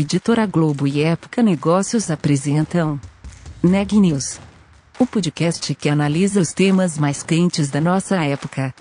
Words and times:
Editora 0.00 0.46
Globo 0.46 0.86
e 0.86 1.02
Época 1.02 1.42
Negócios 1.42 2.08
apresentam 2.08 3.00
Neg 3.60 3.98
News, 3.98 4.38
o 4.96 5.04
podcast 5.04 5.74
que 5.74 5.88
analisa 5.88 6.40
os 6.40 6.52
temas 6.52 6.96
mais 6.96 7.24
quentes 7.24 7.68
da 7.68 7.80
nossa 7.80 8.14
época. 8.24 8.72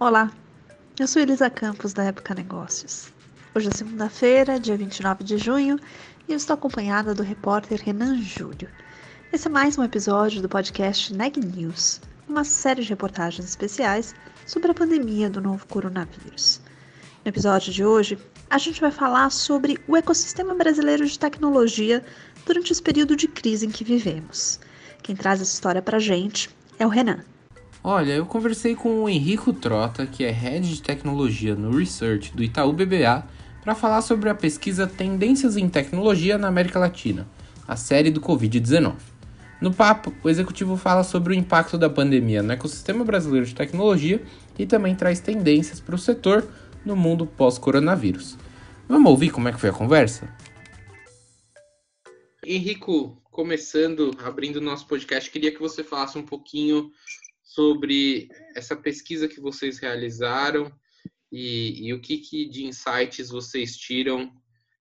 Olá, 0.00 0.32
eu 0.98 1.06
sou 1.06 1.22
Elisa 1.22 1.48
Campos 1.48 1.92
da 1.92 2.02
Época 2.02 2.34
Negócios. 2.34 3.12
Hoje 3.54 3.68
é 3.68 3.70
segunda-feira, 3.70 4.58
dia 4.58 4.76
29 4.76 5.22
de 5.22 5.38
junho, 5.38 5.78
e 6.26 6.32
eu 6.32 6.36
estou 6.36 6.54
acompanhada 6.54 7.14
do 7.14 7.22
repórter 7.22 7.80
Renan 7.80 8.20
Júlio. 8.20 8.68
Esse 9.30 9.46
é 9.46 9.50
mais 9.50 9.76
um 9.76 9.84
episódio 9.84 10.40
do 10.40 10.48
podcast 10.48 11.12
Neg 11.12 11.38
News, 11.38 12.00
uma 12.26 12.44
série 12.44 12.82
de 12.82 12.88
reportagens 12.88 13.46
especiais 13.46 14.14
sobre 14.46 14.70
a 14.70 14.74
pandemia 14.74 15.28
do 15.28 15.38
novo 15.38 15.66
coronavírus. 15.66 16.62
No 17.22 17.28
episódio 17.28 17.70
de 17.70 17.84
hoje, 17.84 18.18
a 18.48 18.56
gente 18.56 18.80
vai 18.80 18.90
falar 18.90 19.28
sobre 19.28 19.78
o 19.86 19.94
ecossistema 19.94 20.54
brasileiro 20.54 21.04
de 21.04 21.18
tecnologia 21.18 22.02
durante 22.46 22.72
esse 22.72 22.82
período 22.82 23.14
de 23.14 23.28
crise 23.28 23.66
em 23.66 23.70
que 23.70 23.84
vivemos. 23.84 24.58
Quem 25.02 25.14
traz 25.14 25.42
essa 25.42 25.52
história 25.52 25.82
pra 25.82 25.98
gente 25.98 26.48
é 26.78 26.86
o 26.86 26.90
Renan. 26.90 27.22
Olha, 27.84 28.14
eu 28.14 28.24
conversei 28.24 28.74
com 28.74 29.02
o 29.02 29.08
Henrico 29.10 29.52
Trota, 29.52 30.06
que 30.06 30.24
é 30.24 30.30
Head 30.30 30.74
de 30.74 30.80
Tecnologia 30.80 31.54
no 31.54 31.76
Research 31.76 32.34
do 32.34 32.42
Itaú 32.42 32.72
BBA, 32.72 33.26
para 33.62 33.74
falar 33.74 34.00
sobre 34.00 34.30
a 34.30 34.34
pesquisa 34.34 34.86
Tendências 34.86 35.54
em 35.58 35.68
Tecnologia 35.68 36.38
na 36.38 36.48
América 36.48 36.78
Latina, 36.78 37.28
a 37.66 37.76
série 37.76 38.10
do 38.10 38.22
Covid-19. 38.22 39.17
No 39.60 39.74
papo, 39.74 40.14
o 40.22 40.28
executivo 40.28 40.76
fala 40.76 41.02
sobre 41.02 41.32
o 41.32 41.36
impacto 41.36 41.76
da 41.76 41.90
pandemia 41.90 42.42
no 42.42 42.52
ecossistema 42.52 43.04
brasileiro 43.04 43.44
de 43.44 43.54
tecnologia 43.54 44.22
e 44.56 44.64
também 44.64 44.94
traz 44.94 45.18
tendências 45.18 45.80
para 45.80 45.96
o 45.96 45.98
setor 45.98 46.48
no 46.84 46.94
mundo 46.94 47.26
pós-coronavírus. 47.26 48.38
Vamos 48.88 49.10
ouvir 49.10 49.30
como 49.30 49.48
é 49.48 49.52
que 49.52 49.60
foi 49.60 49.70
a 49.70 49.72
conversa? 49.72 50.32
Henrico, 52.46 53.20
começando, 53.24 54.12
abrindo 54.22 54.56
o 54.56 54.62
nosso 54.62 54.86
podcast, 54.86 55.28
queria 55.28 55.52
que 55.52 55.60
você 55.60 55.82
falasse 55.82 56.16
um 56.16 56.24
pouquinho 56.24 56.92
sobre 57.42 58.28
essa 58.54 58.76
pesquisa 58.76 59.26
que 59.26 59.40
vocês 59.40 59.78
realizaram 59.78 60.72
e, 61.32 61.88
e 61.88 61.92
o 61.92 62.00
que, 62.00 62.18
que 62.18 62.48
de 62.48 62.64
insights 62.64 63.30
vocês 63.30 63.76
tiram 63.76 64.32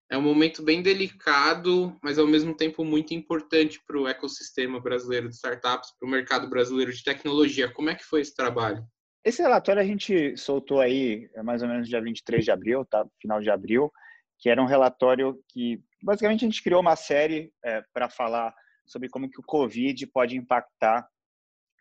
é 0.09 0.17
um 0.17 0.21
momento 0.21 0.63
bem 0.63 0.81
delicado, 0.81 1.97
mas 2.01 2.17
ao 2.17 2.27
mesmo 2.27 2.55
tempo 2.55 2.85
muito 2.85 3.13
importante 3.13 3.81
para 3.85 3.99
o 3.99 4.07
ecossistema 4.07 4.79
brasileiro 4.79 5.27
de 5.27 5.35
startups, 5.35 5.91
para 5.99 6.07
o 6.07 6.11
mercado 6.11 6.49
brasileiro 6.49 6.93
de 6.93 7.03
tecnologia. 7.03 7.71
Como 7.71 7.89
é 7.89 7.95
que 7.95 8.05
foi 8.05 8.21
esse 8.21 8.33
trabalho? 8.33 8.85
Esse 9.23 9.41
relatório 9.41 9.81
a 9.81 9.85
gente 9.85 10.37
soltou 10.37 10.79
aí 10.79 11.29
é 11.35 11.43
mais 11.43 11.61
ou 11.61 11.67
menos 11.67 11.89
dia 11.89 12.01
23 12.01 12.45
de 12.45 12.51
abril, 12.51 12.85
tá? 12.85 13.05
final 13.21 13.41
de 13.41 13.49
abril, 13.49 13.91
que 14.39 14.49
era 14.49 14.61
um 14.61 14.65
relatório 14.65 15.37
que 15.49 15.81
basicamente 16.01 16.45
a 16.45 16.47
gente 16.47 16.63
criou 16.63 16.79
uma 16.79 16.95
série 16.95 17.51
é, 17.63 17.83
para 17.93 18.09
falar 18.09 18.53
sobre 18.85 19.09
como 19.09 19.29
que 19.29 19.39
o 19.39 19.43
Covid 19.43 20.07
pode 20.07 20.37
impactar 20.37 21.05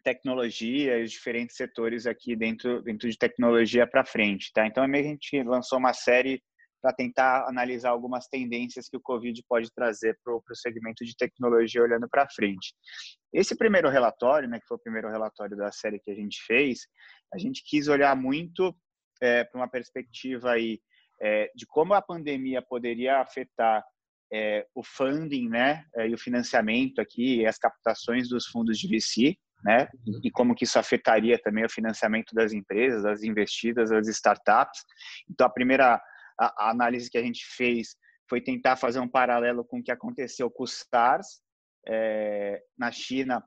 tecnologia 0.02 0.98
e 0.98 1.04
os 1.04 1.12
diferentes 1.12 1.56
setores 1.56 2.06
aqui 2.06 2.34
dentro, 2.34 2.82
dentro 2.82 3.08
de 3.08 3.18
tecnologia 3.18 3.86
para 3.86 4.04
frente, 4.04 4.52
tá? 4.52 4.66
Então, 4.66 4.82
a 4.82 5.02
gente 5.02 5.42
lançou 5.42 5.78
uma 5.78 5.92
série 5.92 6.42
para 6.80 6.92
tentar 6.92 7.48
analisar 7.48 7.90
algumas 7.90 8.26
tendências 8.28 8.88
que 8.88 8.96
o 8.96 9.00
Covid 9.00 9.42
pode 9.48 9.72
trazer 9.72 10.18
para 10.22 10.34
o 10.34 10.42
segmento 10.54 11.04
de 11.04 11.16
tecnologia 11.16 11.82
olhando 11.82 12.08
para 12.08 12.28
frente. 12.28 12.74
Esse 13.32 13.56
primeiro 13.56 13.88
relatório, 13.88 14.48
né, 14.48 14.60
que 14.60 14.66
foi 14.66 14.76
o 14.76 14.82
primeiro 14.82 15.08
relatório 15.08 15.56
da 15.56 15.70
série 15.72 15.98
que 15.98 16.10
a 16.10 16.14
gente 16.14 16.42
fez, 16.46 16.86
a 17.32 17.38
gente 17.38 17.62
quis 17.64 17.88
olhar 17.88 18.14
muito 18.14 18.74
é, 19.20 19.44
para 19.44 19.60
uma 19.60 19.68
perspectiva 19.68 20.52
aí, 20.52 20.80
é, 21.20 21.50
de 21.54 21.66
como 21.66 21.94
a 21.94 22.02
pandemia 22.02 22.62
poderia 22.62 23.20
afetar 23.20 23.84
é, 24.32 24.66
o 24.74 24.82
funding 24.82 25.48
né, 25.48 25.84
é, 25.96 26.08
e 26.08 26.14
o 26.14 26.18
financiamento 26.18 27.00
aqui, 27.00 27.40
e 27.40 27.46
as 27.46 27.58
captações 27.58 28.28
dos 28.28 28.46
fundos 28.46 28.78
de 28.78 28.88
VC, 28.88 29.36
né? 29.64 29.88
E 30.22 30.30
como 30.30 30.54
que 30.54 30.64
isso 30.64 30.78
afetaria 30.78 31.38
também 31.38 31.64
o 31.64 31.70
financiamento 31.70 32.34
das 32.34 32.52
empresas, 32.52 33.02
das 33.02 33.22
investidas, 33.22 33.90
das 33.90 34.06
startups. 34.08 34.84
Então, 35.28 35.46
a 35.46 35.50
primeira 35.50 36.00
a, 36.38 36.66
a 36.66 36.70
análise 36.70 37.10
que 37.10 37.18
a 37.18 37.22
gente 37.22 37.44
fez 37.44 37.96
foi 38.28 38.40
tentar 38.40 38.76
fazer 38.76 39.00
um 39.00 39.08
paralelo 39.08 39.64
com 39.64 39.78
o 39.78 39.82
que 39.82 39.92
aconteceu 39.92 40.50
com 40.50 40.64
o 40.64 40.66
SARS 40.66 41.40
é, 41.86 42.62
na 42.76 42.90
China 42.90 43.42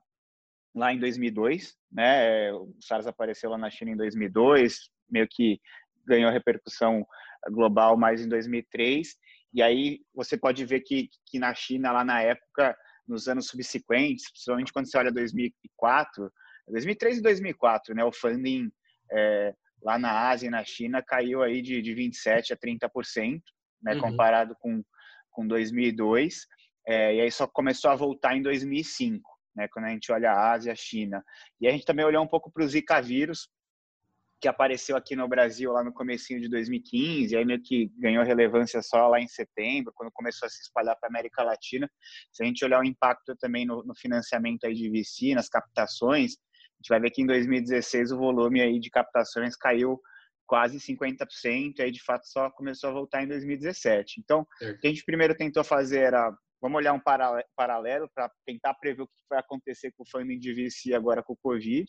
lá 0.74 0.92
em 0.92 0.98
2002, 0.98 1.76
né? 1.90 2.52
O 2.52 2.74
SARS 2.80 3.06
apareceu 3.06 3.50
lá 3.50 3.58
na 3.58 3.70
China 3.70 3.90
em 3.90 3.96
2002, 3.96 4.90
meio 5.10 5.26
que 5.28 5.60
ganhou 6.06 6.30
repercussão 6.30 7.06
global 7.50 7.96
mais 7.96 8.24
em 8.24 8.28
2003. 8.28 9.16
E 9.52 9.62
aí 9.62 10.00
você 10.14 10.38
pode 10.38 10.64
ver 10.64 10.80
que, 10.80 11.08
que 11.26 11.38
na 11.38 11.52
China, 11.54 11.92
lá 11.92 12.04
na 12.04 12.22
época, 12.22 12.76
nos 13.06 13.28
anos 13.28 13.48
subsequentes, 13.48 14.30
principalmente 14.30 14.72
quando 14.72 14.88
você 14.88 14.96
olha 14.96 15.12
2004, 15.12 16.32
2003 16.68 17.18
e 17.18 17.22
2004, 17.22 17.94
né? 17.94 18.04
O 18.04 18.12
funding 18.12 18.70
é, 19.12 19.54
lá 19.82 19.98
na 19.98 20.28
Ásia 20.28 20.46
e 20.46 20.50
na 20.50 20.64
China 20.64 21.02
caiu 21.02 21.42
aí 21.42 21.62
de, 21.62 21.80
de 21.80 21.94
27 21.94 22.52
a 22.52 22.56
30%, 22.56 23.40
né, 23.82 23.94
uhum. 23.94 24.00
comparado 24.00 24.54
com, 24.60 24.82
com 25.30 25.46
2002. 25.46 26.46
É, 26.86 27.14
e 27.16 27.20
aí 27.20 27.30
só 27.30 27.46
começou 27.46 27.90
a 27.90 27.94
voltar 27.94 28.36
em 28.36 28.42
2005, 28.42 29.22
né, 29.54 29.68
quando 29.68 29.86
a 29.86 29.90
gente 29.90 30.10
olha 30.12 30.32
a 30.32 30.52
Ásia 30.52 30.70
e 30.70 30.72
a 30.72 30.76
China. 30.76 31.24
E 31.60 31.68
a 31.68 31.70
gente 31.70 31.84
também 31.84 32.04
olhou 32.04 32.22
um 32.22 32.28
pouco 32.28 32.50
para 32.50 32.64
o 32.64 32.68
Zika 32.68 33.00
vírus, 33.00 33.48
que 34.40 34.48
apareceu 34.48 34.96
aqui 34.96 35.14
no 35.14 35.28
Brasil 35.28 35.70
lá 35.70 35.84
no 35.84 35.92
comecinho 35.92 36.40
de 36.40 36.48
2015, 36.48 37.36
aí 37.36 37.44
meio 37.44 37.60
que 37.62 37.92
ganhou 37.98 38.24
relevância 38.24 38.80
só 38.80 39.06
lá 39.06 39.20
em 39.20 39.28
setembro, 39.28 39.92
quando 39.94 40.10
começou 40.12 40.46
a 40.46 40.48
se 40.48 40.62
espalhar 40.62 40.96
para 40.98 41.08
a 41.08 41.12
América 41.12 41.42
Latina. 41.42 41.90
Se 42.32 42.42
a 42.42 42.46
gente 42.46 42.64
olhar 42.64 42.80
o 42.80 42.84
impacto 42.84 43.36
também 43.36 43.66
no, 43.66 43.84
no 43.84 43.94
financiamento 43.94 44.64
aí 44.64 44.72
de 44.72 44.88
VC, 44.88 45.34
nas 45.34 45.48
captações, 45.48 46.38
gente 46.80 46.88
vai 46.88 47.00
ver 47.00 47.10
que 47.10 47.22
em 47.22 47.26
2016 47.26 48.10
o 48.12 48.16
volume 48.16 48.60
aí 48.60 48.80
de 48.80 48.90
captações 48.90 49.54
caiu 49.54 50.00
quase 50.46 50.78
50%, 50.78 51.78
e 51.78 51.82
aí 51.82 51.90
de 51.92 52.02
fato 52.02 52.26
só 52.26 52.50
começou 52.50 52.90
a 52.90 52.92
voltar 52.92 53.22
em 53.22 53.28
2017. 53.28 54.20
Então, 54.20 54.44
o 54.60 54.78
que 54.78 54.86
a 54.88 54.90
gente 54.90 55.04
primeiro 55.04 55.32
tentou 55.36 55.62
fazer 55.62 56.00
era, 56.00 56.34
vamos 56.60 56.76
olhar 56.78 56.92
um 56.92 57.00
paralelo 57.54 58.10
para 58.12 58.28
tentar 58.44 58.74
prever 58.74 59.02
o 59.02 59.06
que 59.06 59.22
vai 59.28 59.38
acontecer 59.38 59.92
com 59.92 60.02
o 60.02 60.10
funding 60.10 60.40
de 60.40 60.52
VC 60.52 60.92
agora 60.92 61.22
com 61.22 61.34
o 61.34 61.38
Covid, 61.40 61.86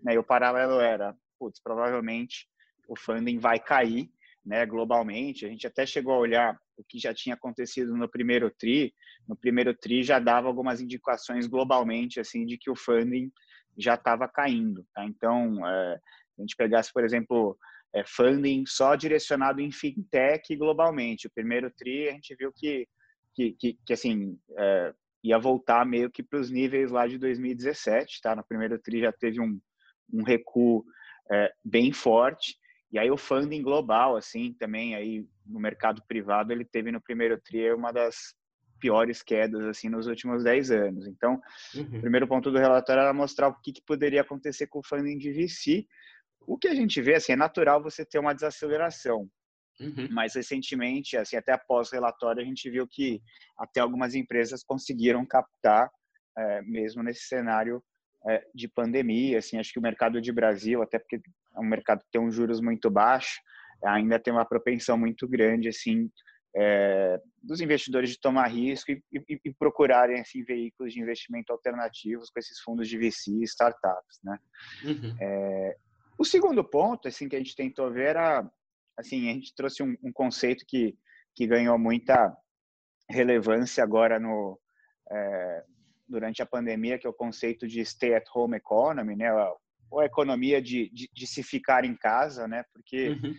né? 0.00 0.14
E 0.14 0.18
o 0.18 0.22
paralelo 0.22 0.78
era, 0.78 1.12
putz, 1.40 1.60
provavelmente 1.60 2.46
o 2.88 2.96
funding 2.96 3.38
vai 3.38 3.58
cair, 3.58 4.08
né, 4.44 4.64
globalmente. 4.64 5.46
A 5.46 5.48
gente 5.48 5.66
até 5.66 5.84
chegou 5.84 6.14
a 6.14 6.18
olhar 6.18 6.56
o 6.76 6.84
que 6.84 6.98
já 6.98 7.12
tinha 7.14 7.34
acontecido 7.34 7.96
no 7.96 8.08
primeiro 8.08 8.50
tri. 8.50 8.94
No 9.26 9.34
primeiro 9.34 9.74
tri 9.74 10.04
já 10.04 10.18
dava 10.18 10.46
algumas 10.46 10.80
indicações 10.80 11.46
globalmente 11.46 12.20
assim 12.20 12.44
de 12.44 12.58
que 12.58 12.70
o 12.70 12.76
funding 12.76 13.32
já 13.76 13.94
estava 13.94 14.28
caindo. 14.28 14.86
Tá? 14.94 15.04
Então, 15.04 15.66
é, 15.66 16.00
a 16.38 16.40
gente 16.40 16.56
pegasse, 16.56 16.92
por 16.92 17.04
exemplo, 17.04 17.56
é, 17.94 18.04
funding 18.06 18.64
só 18.66 18.94
direcionado 18.94 19.60
em 19.60 19.70
fintech 19.70 20.54
globalmente. 20.56 21.26
O 21.26 21.32
primeiro 21.32 21.70
tri 21.70 22.08
a 22.08 22.12
gente 22.12 22.34
viu 22.36 22.52
que, 22.52 22.86
que, 23.34 23.52
que, 23.52 23.78
que 23.84 23.92
assim, 23.92 24.38
é, 24.56 24.94
ia 25.22 25.38
voltar 25.38 25.86
meio 25.86 26.10
que 26.10 26.22
para 26.22 26.40
os 26.40 26.50
níveis 26.50 26.90
lá 26.90 27.06
de 27.06 27.18
2017. 27.18 28.20
Tá? 28.20 28.34
No 28.34 28.44
primeiro 28.44 28.78
tri 28.78 29.00
já 29.00 29.12
teve 29.12 29.40
um, 29.40 29.60
um 30.12 30.22
recuo 30.22 30.84
bem 31.64 31.90
forte. 31.90 32.56
E 32.92 32.98
aí 32.98 33.10
o 33.10 33.16
funding 33.16 33.62
global, 33.62 34.16
assim, 34.16 34.52
também 34.52 34.94
aí 34.94 35.26
no 35.44 35.58
mercado 35.58 36.02
privado, 36.06 36.52
ele 36.52 36.64
teve 36.64 36.92
no 36.92 37.00
primeiro 37.00 37.40
tri 37.40 37.72
uma 37.72 37.90
das 37.90 38.34
piores 38.84 39.22
quedas 39.22 39.64
assim 39.64 39.88
nos 39.88 40.06
últimos 40.06 40.44
10 40.44 40.70
anos. 40.70 41.06
Então, 41.06 41.40
uhum. 41.74 41.96
o 41.96 42.00
primeiro 42.02 42.28
ponto 42.28 42.50
do 42.50 42.58
relatório 42.58 43.00
era 43.00 43.14
mostrar 43.14 43.48
o 43.48 43.54
que, 43.54 43.72
que 43.72 43.80
poderia 43.80 44.20
acontecer 44.20 44.66
com 44.66 44.80
o 44.80 44.86
funding 44.86 45.16
de 45.16 45.32
VC. 45.32 45.86
O 46.46 46.58
que 46.58 46.68
a 46.68 46.74
gente 46.74 47.00
vê, 47.00 47.14
assim, 47.14 47.32
é 47.32 47.36
natural 47.36 47.82
você 47.82 48.04
ter 48.04 48.18
uma 48.18 48.34
desaceleração. 48.34 49.26
Uhum. 49.80 50.06
Mas 50.10 50.34
recentemente, 50.34 51.16
assim, 51.16 51.34
até 51.34 51.52
após 51.52 51.88
o 51.88 51.94
relatório, 51.94 52.42
a 52.42 52.44
gente 52.44 52.68
viu 52.68 52.86
que 52.86 53.22
até 53.58 53.80
algumas 53.80 54.14
empresas 54.14 54.62
conseguiram 54.62 55.24
captar, 55.24 55.90
é, 56.36 56.60
mesmo 56.60 57.02
nesse 57.02 57.22
cenário 57.22 57.82
é, 58.28 58.44
de 58.54 58.68
pandemia. 58.68 59.38
Assim, 59.38 59.58
acho 59.58 59.72
que 59.72 59.78
o 59.78 59.82
mercado 59.82 60.20
de 60.20 60.30
Brasil, 60.30 60.82
até 60.82 60.98
porque 60.98 61.16
é 61.56 61.58
um 61.58 61.64
mercado 61.64 62.00
que 62.00 62.10
tem 62.12 62.20
um 62.20 62.30
juros 62.30 62.60
muito 62.60 62.90
baixo, 62.90 63.40
ainda 63.82 64.18
tem 64.18 64.30
uma 64.30 64.44
propensão 64.44 64.98
muito 64.98 65.26
grande, 65.26 65.68
assim, 65.68 66.10
é, 66.56 67.20
dos 67.42 67.60
investidores 67.60 68.10
de 68.10 68.20
tomar 68.20 68.46
risco 68.46 68.92
e, 68.92 69.02
e, 69.12 69.40
e, 69.44 69.54
procurarem 69.54 70.20
assim, 70.20 70.44
veículos 70.44 70.92
de 70.92 71.00
investimento 71.00 71.52
alternativos 71.52 72.30
com 72.30 72.38
esses 72.38 72.60
fundos 72.60 72.88
de 72.88 72.96
VC 72.96 73.30
e 73.32 73.44
startups. 73.44 74.20
Né? 74.22 74.38
Uhum. 74.84 75.16
É, 75.20 75.76
o 76.18 76.24
segundo 76.24 76.62
ponto 76.62 77.08
assim, 77.08 77.28
que 77.28 77.36
a 77.36 77.38
gente 77.38 77.56
tentou 77.56 77.90
ver 77.92 78.10
era, 78.10 78.48
assim, 78.96 79.28
a 79.28 79.32
gente 79.32 79.54
trouxe 79.54 79.82
um, 79.82 79.96
um 80.02 80.12
conceito 80.12 80.64
que, 80.66 80.96
que 81.34 81.46
ganhou 81.46 81.78
muita 81.78 82.32
relevância 83.10 83.82
agora 83.82 84.20
no, 84.20 84.58
é, 85.10 85.64
durante 86.08 86.42
a 86.42 86.46
pandemia, 86.46 86.98
que 86.98 87.06
é 87.06 87.10
o 87.10 87.14
conceito 87.14 87.66
de 87.66 87.84
stay 87.84 88.14
at 88.14 88.24
home 88.34 88.56
economy, 88.56 89.16
né? 89.16 89.30
Ou 89.90 90.00
a 90.00 90.06
economia 90.06 90.60
de, 90.62 90.90
de, 90.90 91.08
de 91.12 91.26
se 91.26 91.42
ficar 91.42 91.84
em 91.84 91.96
casa, 91.96 92.48
né? 92.48 92.64
Porque 92.72 93.10
uhum. 93.10 93.34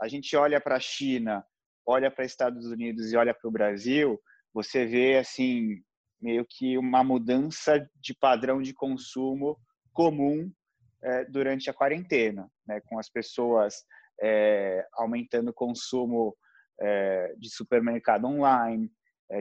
a 0.00 0.08
gente 0.08 0.34
olha 0.36 0.60
para 0.60 0.76
a 0.76 0.80
China, 0.80 1.44
olha 1.86 2.10
para 2.10 2.24
Estados 2.24 2.66
Unidos 2.66 3.12
e 3.12 3.16
olha 3.16 3.34
para 3.34 3.48
o 3.48 3.52
Brasil, 3.52 4.20
você 4.52 4.84
vê 4.84 5.16
assim 5.16 5.82
meio 6.20 6.44
que 6.48 6.76
uma 6.76 7.02
mudança 7.02 7.78
de 7.96 8.14
padrão 8.14 8.60
de 8.60 8.74
consumo 8.74 9.58
comum 9.92 10.50
é, 11.02 11.24
durante 11.24 11.70
a 11.70 11.74
quarentena, 11.74 12.50
né? 12.66 12.80
Com 12.86 12.98
as 12.98 13.08
pessoas 13.08 13.74
é, 14.20 14.86
aumentando 14.92 15.48
o 15.50 15.54
consumo 15.54 16.36
é, 16.80 17.34
de 17.38 17.50
supermercado 17.50 18.26
online, 18.26 18.90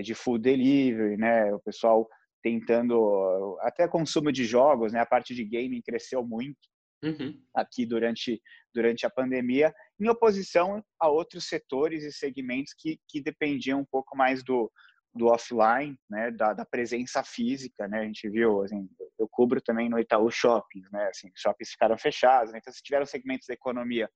de 0.03 0.13
food 0.13 0.43
delivery, 0.43 1.17
né? 1.17 1.53
O 1.53 1.59
pessoal 1.59 2.07
tentando 2.43 3.57
até 3.61 3.87
consumo 3.87 4.31
de 4.31 4.45
jogos, 4.45 4.93
né? 4.93 4.99
A 4.99 5.05
parte 5.05 5.33
de 5.33 5.43
gaming 5.43 5.81
cresceu 5.81 6.23
muito 6.25 6.59
uhum. 7.03 7.41
aqui 7.55 7.85
durante 7.85 8.41
durante 8.73 9.05
a 9.05 9.09
pandemia, 9.09 9.73
em 9.99 10.07
oposição 10.07 10.83
a 10.99 11.09
outros 11.09 11.47
setores 11.47 12.03
e 12.03 12.11
segmentos 12.11 12.73
que, 12.77 12.99
que 13.07 13.21
dependiam 13.21 13.79
um 13.79 13.85
pouco 13.85 14.15
mais 14.15 14.43
do, 14.43 14.71
do 15.13 15.25
offline, 15.27 15.97
né, 16.09 16.31
da, 16.31 16.53
da, 16.53 16.65
presença 16.65 17.23
física, 17.23 17.87
né, 17.87 18.01
a 18.01 18.03
gente 18.03 18.29
viu, 18.29 18.61
assim, 18.61 18.87
eu 19.17 19.27
cubro 19.27 19.59
também 19.59 19.89
no 19.89 19.99
Itaú 19.99 20.29
Shoppings, 20.29 20.89
né, 20.91 21.07
assim, 21.07 21.31
shoppings 21.35 21.71
ficaram 21.71 21.97
fechados, 21.97 22.53
né, 22.53 22.59
então 22.59 22.71
se 22.71 22.81
tiveram 22.83 23.05
segmentos 23.05 23.47
da 23.47 23.53
economia 23.53 24.09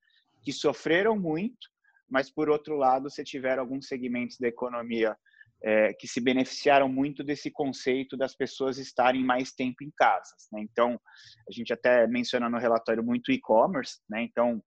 que 0.44 0.54
sofreram 0.54 1.18
muito, 1.18 1.68
mas 2.10 2.30
por 2.30 2.50
outro 2.50 2.76
lado, 2.76 3.10
se 3.10 3.24
tiveram 3.24 3.64
alguns 3.64 3.88
segmentos 3.88 4.38
da 4.38 4.48
economia 4.48 5.18
é, 5.64 5.94
que 5.94 6.08
se 6.08 6.20
beneficiaram 6.20 6.90
muito 6.90 7.24
desse 7.24 7.50
conceito 7.50 8.18
das 8.18 8.36
pessoas 8.36 8.78
estarem 8.78 9.24
mais 9.24 9.54
tempo 9.54 9.84
em 9.84 9.92
casa. 9.96 10.36
Né? 10.52 10.62
Então, 10.62 11.00
a 11.48 11.52
gente 11.52 11.72
até 11.72 12.06
menciona 12.06 12.50
no 12.50 12.58
relatório 12.58 13.04
muito 13.04 13.32
e-commerce, 13.32 14.00
né? 14.10 14.22
Então, 14.24 14.62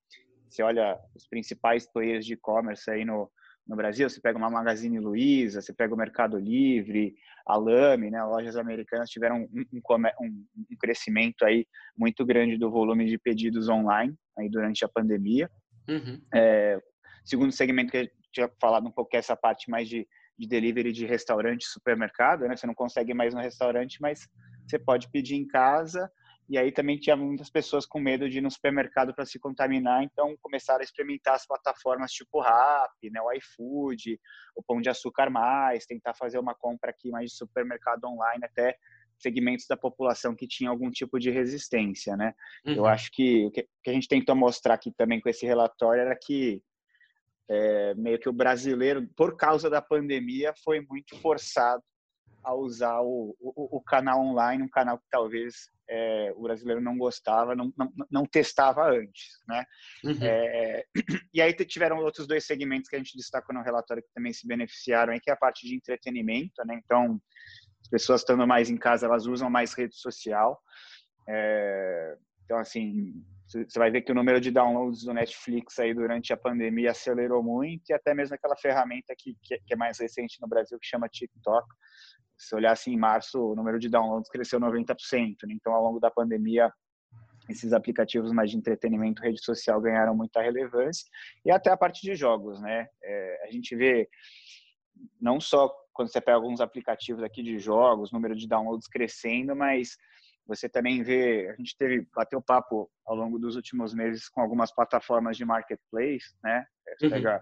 você 0.49 0.63
olha 0.63 0.99
os 1.15 1.29
principais 1.29 1.91
players 1.93 2.25
de 2.25 2.33
e-commerce 2.33 2.91
aí 2.91 3.05
no, 3.05 3.31
no 3.67 3.77
Brasil, 3.77 4.09
você 4.09 4.21
pega 4.21 4.39
uma 4.39 4.49
Magazine 4.49 4.99
Luiza, 4.99 5.61
você 5.61 5.73
pega 5.73 5.93
o 5.93 5.99
Mercado 5.99 6.39
Livre, 6.39 7.15
a 7.47 7.57
Lame, 7.57 8.11
né? 8.11 8.23
Lojas 8.25 8.57
americanas 8.57 9.11
tiveram 9.11 9.47
um, 9.53 9.65
um, 9.73 10.47
um 10.57 10.77
crescimento 10.81 11.45
aí 11.45 11.67
muito 11.97 12.25
grande 12.25 12.57
do 12.57 12.71
volume 12.71 13.07
de 13.07 13.19
pedidos 13.19 13.69
online 13.69 14.15
aí 14.39 14.49
durante 14.49 14.85
a 14.85 14.89
pandemia. 14.89 15.51
Uhum. 15.89 16.21
É, 16.35 16.81
segundo 17.25 17.53
segmento 17.53 17.91
que 17.91 17.99
eu 17.99 18.09
tinha 18.33 18.51
falado 18.61 18.87
um 18.87 18.91
pouco 18.91 19.11
que 19.11 19.17
é 19.17 19.21
essa 19.21 19.37
parte 19.37 19.71
mais 19.71 19.89
de 19.89 20.07
de 20.38 20.47
delivery 20.47 20.93
de 20.93 21.06
restaurante, 21.06 21.67
supermercado, 21.67 22.47
né? 22.47 22.56
Você 22.56 22.67
não 22.67 22.75
consegue 22.75 23.15
mais 23.15 23.35
no 23.35 23.41
restaurante, 23.41 24.00
mas 24.00 24.29
você 24.67 24.79
pode 24.79 25.09
pedir 25.11 25.37
em 25.37 25.47
casa. 25.47 26.11
E 26.49 26.56
aí 26.56 26.71
também 26.71 26.97
tinha 26.99 27.17
muitas 27.17 27.50
pessoas 27.50 27.85
com 27.85 27.99
medo 27.99 28.29
de 28.29 28.38
ir 28.38 28.41
no 28.41 28.50
supermercado 28.50 29.12
para 29.12 29.25
se 29.25 29.38
contaminar, 29.38 30.05
então 30.05 30.37
começaram 30.41 30.81
a 30.81 30.85
experimentar 30.85 31.35
as 31.35 31.47
plataformas 31.47 32.12
tipo 32.12 32.41
Rap, 32.41 33.11
né, 33.11 33.21
o 33.21 33.33
iFood, 33.33 34.21
o 34.55 34.62
Pão 34.62 34.81
de 34.81 34.88
Açúcar 34.88 35.29
Mais, 35.29 35.87
tentar 35.87 36.15
fazer 36.15 36.38
uma 36.38 36.55
compra 36.55 36.91
aqui 36.91 37.11
mais 37.11 37.33
de 37.33 37.37
supermercado 37.37 38.05
online, 38.05 38.44
até 38.44 38.77
segmentos 39.19 39.67
da 39.67 39.77
população 39.77 40.37
que 40.37 40.47
tinha 40.47 40.71
algum 40.71 40.91
tipo 40.91 41.19
de 41.19 41.31
resistência, 41.31 42.17
né? 42.17 42.35
Uhum. 42.65 42.75
Eu 42.75 42.87
acho 42.87 43.11
que 43.12 43.47
o 43.47 43.50
que 43.50 43.67
a 43.88 43.93
gente 43.93 44.06
tentou 44.06 44.37
mostrar 44.37 44.75
aqui 44.75 44.93
também 44.93 45.21
com 45.21 45.29
esse 45.29 45.47
relatório 45.47 46.03
era 46.03 46.15
que 46.15 46.62
é, 47.49 47.95
meio 47.95 48.19
que 48.19 48.29
o 48.29 48.33
brasileiro, 48.33 49.07
por 49.17 49.37
causa 49.37 49.71
da 49.71 49.81
pandemia, 49.81 50.53
foi 50.65 50.81
muito 50.81 51.17
forçado 51.21 51.83
a 52.43 52.55
usar 52.55 53.01
o, 53.01 53.37
o, 53.41 53.77
o 53.79 53.81
canal 53.81 54.21
online, 54.21 54.63
um 54.63 54.69
canal 54.69 54.99
que 54.99 55.07
talvez 55.11 55.69
é, 55.89 56.33
o 56.37 56.43
brasileiro 56.43 56.81
não 56.81 56.97
gostava, 56.97 57.55
não, 57.55 57.73
não, 57.77 57.93
não 58.11 58.25
testava 58.25 58.89
antes, 58.89 59.41
né? 59.49 59.65
Uhum. 60.05 60.19
É, 60.23 60.85
e 61.35 61.41
aí 61.41 61.53
tiveram 61.55 61.99
outros 61.99 62.27
dois 62.27 62.45
segmentos 62.45 62.89
que 62.89 62.97
a 62.97 62.99
gente 62.99 63.17
destacou 63.17 63.55
no 63.55 63.63
relatório 63.63 64.03
que 64.03 64.13
também 64.15 64.33
se 64.33 64.47
beneficiaram, 64.47 65.19
que 65.21 65.31
é 65.31 65.33
a 65.33 65.37
parte 65.37 65.67
de 65.67 65.75
entretenimento, 65.75 66.65
né? 66.65 66.81
Então, 66.85 67.21
as 67.81 67.89
pessoas 67.89 68.21
estando 68.21 68.47
mais 68.47 68.69
em 68.69 68.77
casa, 68.77 69.07
elas 69.07 69.27
usam 69.27 69.49
mais 69.49 69.75
rede 69.75 69.97
social. 69.97 70.61
É, 71.29 72.17
então, 72.45 72.59
assim, 72.59 73.25
você 73.64 73.79
vai 73.79 73.91
ver 73.91 74.03
que 74.03 74.12
o 74.12 74.14
número 74.14 74.41
de 74.41 74.50
downloads 74.50 75.05
do 75.05 75.14
Netflix 75.14 75.79
aí 75.79 75.94
durante 75.94 76.32
a 76.32 76.37
pandemia 76.37 76.91
acelerou 76.91 77.43
muito 77.43 77.91
e 77.91 77.93
até 77.93 78.14
mesmo 78.14 78.35
aquela 78.35 78.56
ferramenta 78.56 79.14
que, 79.17 79.37
que 79.43 79.61
é 79.73 79.76
mais 79.76 79.99
recente 79.99 80.41
no 80.41 80.49
Brasil 80.49 80.79
que 80.79 80.87
chama 80.87 81.08
TikTok. 81.08 81.67
Se 82.37 82.55
olhar 82.55 82.73
assim, 82.73 82.93
em 82.93 82.99
março, 82.99 83.38
o 83.41 83.55
número 83.55 83.79
de 83.79 83.88
downloads 83.88 84.31
cresceu 84.31 84.61
90%. 84.61 84.94
Né? 85.44 85.55
Então, 85.55 85.73
ao 85.73 85.82
longo 85.82 85.99
da 85.99 86.11
pandemia, 86.11 86.70
esses 87.49 87.73
aplicativos 87.73 88.32
mais 88.32 88.50
de 88.50 88.56
entretenimento, 88.56 89.23
rede 89.23 89.43
social 89.43 89.81
ganharam 89.81 90.14
muita 90.14 90.43
relevância 90.43 91.06
e 91.44 91.50
até 91.50 91.70
a 91.70 91.76
parte 91.76 92.02
de 92.02 92.14
jogos, 92.14 92.61
né? 92.61 92.88
É, 93.02 93.44
a 93.47 93.50
gente 93.50 93.75
vê 93.76 94.09
não 95.20 95.41
só 95.41 95.73
quando 95.93 96.12
você 96.12 96.20
pega 96.20 96.37
alguns 96.37 96.61
aplicativos 96.61 97.23
aqui 97.23 97.43
de 97.43 97.59
jogos, 97.59 98.12
número 98.12 98.35
de 98.35 98.47
downloads 98.47 98.87
crescendo, 98.87 99.56
mas 99.56 99.97
você 100.47 100.69
também 100.69 101.03
vê, 101.03 101.49
a 101.51 101.57
gente 101.57 101.77
teve, 101.77 102.07
bateu 102.15 102.41
papo 102.41 102.89
ao 103.05 103.17
longo 103.17 103.39
dos 103.39 103.57
últimos 103.57 103.93
meses 103.93 104.29
com 104.29 104.41
algumas 104.41 104.73
plataformas 104.73 105.37
de 105.37 105.45
marketplace, 105.45 106.35
né? 106.43 106.65
Você 106.97 107.07
uhum. 107.07 107.11
pega 107.13 107.41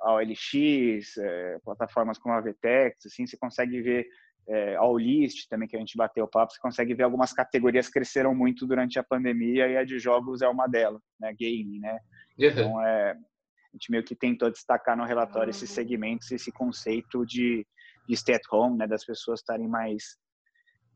a 0.00 0.14
OLX, 0.14 1.16
é, 1.18 1.58
plataformas 1.64 2.18
como 2.18 2.34
a 2.34 2.40
Vtex, 2.40 3.06
assim, 3.06 3.26
você 3.26 3.36
consegue 3.36 3.80
ver 3.82 4.06
é, 4.48 4.74
a 4.76 4.84
Olist 4.84 5.48
também, 5.48 5.68
que 5.68 5.76
a 5.76 5.78
gente 5.78 5.96
bateu 5.96 6.26
papo, 6.26 6.52
você 6.52 6.60
consegue 6.60 6.94
ver 6.94 7.02
algumas 7.02 7.32
categorias 7.32 7.88
cresceram 7.88 8.34
muito 8.34 8.66
durante 8.66 8.98
a 8.98 9.04
pandemia 9.04 9.68
e 9.68 9.76
a 9.76 9.84
de 9.84 9.98
jogos 9.98 10.42
é 10.42 10.48
uma 10.48 10.66
delas, 10.66 11.02
né? 11.20 11.34
Gaming, 11.38 11.78
né? 11.78 11.92
Uhum. 12.38 12.46
Então, 12.46 12.86
é, 12.86 13.12
a 13.12 13.72
gente 13.74 13.90
meio 13.90 14.02
que 14.02 14.16
tentou 14.16 14.50
destacar 14.50 14.96
no 14.96 15.04
relatório 15.04 15.50
esses 15.50 15.70
segmentos, 15.70 16.30
esse 16.32 16.50
conceito 16.50 17.24
de, 17.24 17.66
de 18.08 18.16
stay 18.16 18.36
at 18.36 18.42
home, 18.50 18.78
né? 18.78 18.86
Das 18.86 19.04
pessoas 19.04 19.40
estarem 19.40 19.68
mais 19.68 20.18